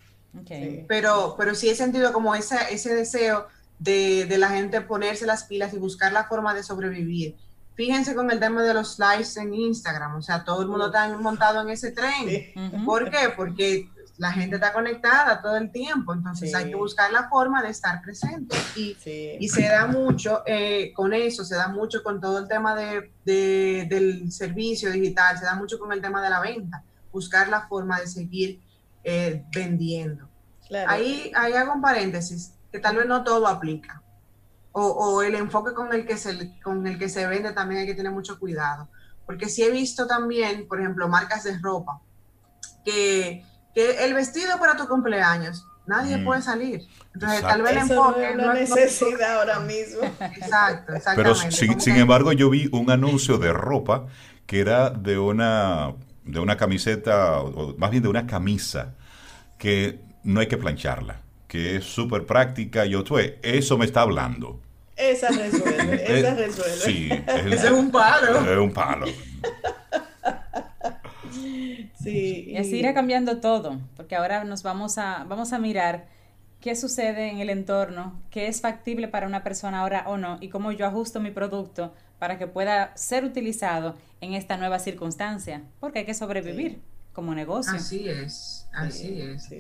[0.43, 0.85] Okay.
[0.89, 3.47] Pero, pero sí he sentido como ese, ese deseo
[3.79, 7.37] de, de, la gente ponerse las pilas y buscar la forma de sobrevivir.
[7.77, 11.09] Fíjense con el tema de los likes en Instagram, o sea, todo el mundo está
[11.17, 12.85] montado en ese tren.
[12.85, 13.31] ¿Por qué?
[13.35, 13.89] Porque
[14.21, 18.03] la gente está conectada todo el tiempo, entonces hay que buscar la forma de estar
[18.03, 18.55] presente.
[18.77, 18.95] Y,
[19.41, 23.11] y se da mucho eh, con eso, se da mucho con todo el tema de,
[23.25, 27.99] del servicio digital, se da mucho con el tema de la venta, buscar la forma
[27.99, 28.61] de seguir
[29.05, 30.29] eh, vendiendo.
[30.87, 34.03] Ahí, ahí hago un paréntesis, que tal vez no todo aplica.
[34.73, 37.87] O, o, el enfoque con el, que se, con el que se vende también hay
[37.87, 38.87] que tener mucho cuidado.
[39.25, 42.03] Porque sí he visto también, por ejemplo, marcas de ropa,
[42.85, 46.25] que que el vestido para tu cumpleaños, nadie mm.
[46.25, 46.83] puede salir.
[47.15, 50.03] Entonces, tal vez el enfoque no es necesidad ahora mismo.
[50.03, 51.51] Exacto, exactamente.
[51.53, 54.07] Pero sin, embargo, yo vi un anuncio de ropa
[54.47, 55.95] que era de una,
[56.25, 58.95] de una camiseta, o más bien de una camisa,
[59.59, 62.87] que no hay que plancharla, que es súper práctica.
[62.87, 64.61] Y otro, eso me está hablando.
[64.97, 66.77] Esa resuelve, esa resuelve.
[66.77, 68.41] Sí, es, es un palo.
[68.41, 69.07] Es un palo.
[72.01, 76.07] Sí, y así irá cambiando todo, porque ahora nos vamos a, vamos a mirar
[76.61, 80.49] qué sucede en el entorno, qué es factible para una persona ahora o no, y
[80.49, 86.01] cómo yo ajusto mi producto para que pueda ser utilizado en esta nueva circunstancia, porque
[86.01, 86.81] hay que sobrevivir
[87.13, 87.75] como negocio.
[87.75, 89.51] Así es, así es.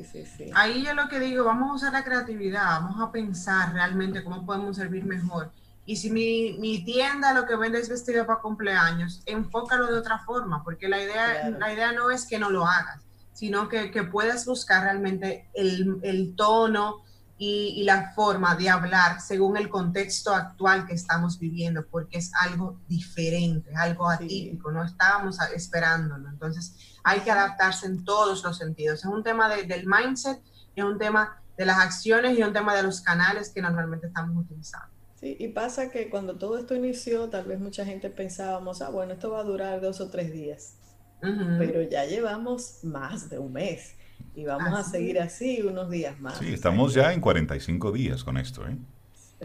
[0.54, 4.44] Ahí yo lo que digo, vamos a usar la creatividad, vamos a pensar realmente cómo
[4.46, 5.50] podemos servir mejor
[5.90, 10.20] y si mi, mi, tienda lo que vende es vestido para cumpleaños, enfócalo de otra
[10.20, 14.04] forma, porque la idea, la idea no es que no lo hagas, sino que, que
[14.04, 17.02] puedas buscar realmente el, el tono
[17.38, 22.30] y, y, la forma de hablar según el contexto actual que estamos viviendo, porque es
[22.40, 26.28] algo diferente, algo atípico, no estábamos esperándolo.
[26.28, 29.00] Entonces hay que adaptarse en todos los sentidos.
[29.00, 30.40] Es un tema de, del mindset,
[30.76, 34.36] es un tema de las acciones y un tema de los canales que normalmente estamos
[34.36, 34.99] utilizando.
[35.20, 39.12] Sí, y pasa que cuando todo esto inició, tal vez mucha gente pensábamos, ah, bueno,
[39.12, 40.76] esto va a durar dos o tres días,
[41.58, 43.96] pero ya llevamos más de un mes
[44.34, 46.38] y vamos a seguir así unos días más.
[46.38, 48.78] Sí, estamos ya en 45 días con esto, ¿eh?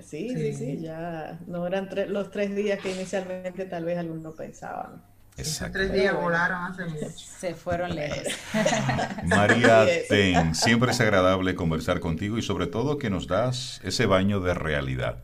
[0.01, 5.01] Sí, sí, sí, ya no eran los tres días que inicialmente tal vez algunos pensaban.
[5.37, 5.79] Exacto.
[5.79, 7.09] Tres días volaron hace mucho.
[7.17, 8.23] Se fueron lejos.
[9.25, 14.39] María Ten, siempre es agradable conversar contigo y sobre todo que nos das ese baño
[14.39, 15.17] de realidad.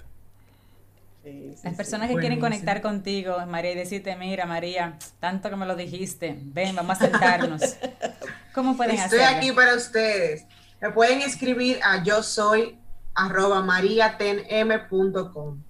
[1.63, 5.75] Las personas que quieren conectar contigo, María, y decirte, mira, María, tanto que me lo
[5.75, 7.61] dijiste, ven, vamos a sentarnos.
[8.53, 9.37] ¿Cómo pueden Estoy hacerlo?
[9.37, 10.45] Aquí para ustedes.
[10.81, 12.79] Me pueden escribir a yo soy
[13.13, 15.61] arroba mariatenm.com.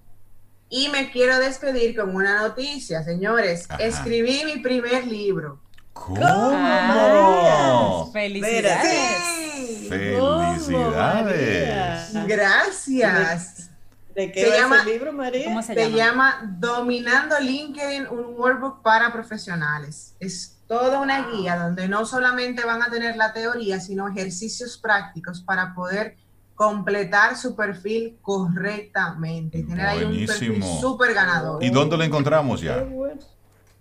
[0.70, 3.68] Y me quiero despedir con una noticia, señores.
[3.78, 5.60] Escribí mi primer libro.
[5.92, 8.10] ¿Cómo?
[8.10, 9.90] felicidades.
[9.90, 12.14] Felicidades.
[12.26, 13.68] Gracias.
[14.14, 15.44] ¿De qué se llama, el libro, María?
[15.46, 16.56] ¿Cómo se, llama?
[16.58, 20.14] Dominando LinkedIn, un workbook para profesionales.
[20.20, 25.40] Es toda una guía donde no solamente van a tener la teoría, sino ejercicios prácticos
[25.40, 26.16] para poder
[26.54, 31.62] completar su perfil correctamente tener ahí un perfil súper ganador.
[31.62, 32.86] ¿Y dónde lo encontramos ya?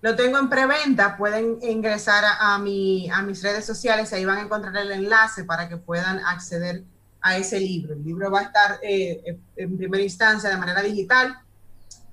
[0.02, 4.42] Lo tengo en preventa, pueden ingresar a, mi, a mis redes sociales, ahí van a
[4.42, 6.84] encontrar el enlace para que puedan acceder
[7.22, 7.94] a ese libro.
[7.94, 11.36] El libro va a estar eh, en primera instancia de manera digital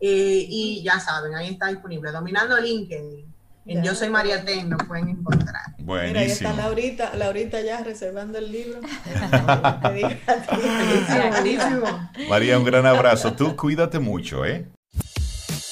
[0.01, 2.13] eh, y ya saben, ahí está disponible.
[2.13, 3.27] Dominando LinkedIn.
[3.67, 5.61] En Yo Soy María Ten lo pueden encontrar.
[5.79, 6.09] Buenísimo.
[6.09, 8.81] Mira, ahí está Laurita, Laurita ya reservando el libro.
[12.31, 13.35] María, un gran abrazo.
[13.35, 14.67] Tú cuídate mucho, ¿eh?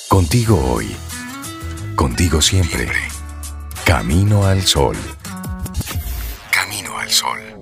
[0.09, 0.95] Contigo hoy.
[1.95, 2.91] Contigo siempre.
[3.87, 4.97] Camino al sol.
[6.51, 7.56] Camino al sol.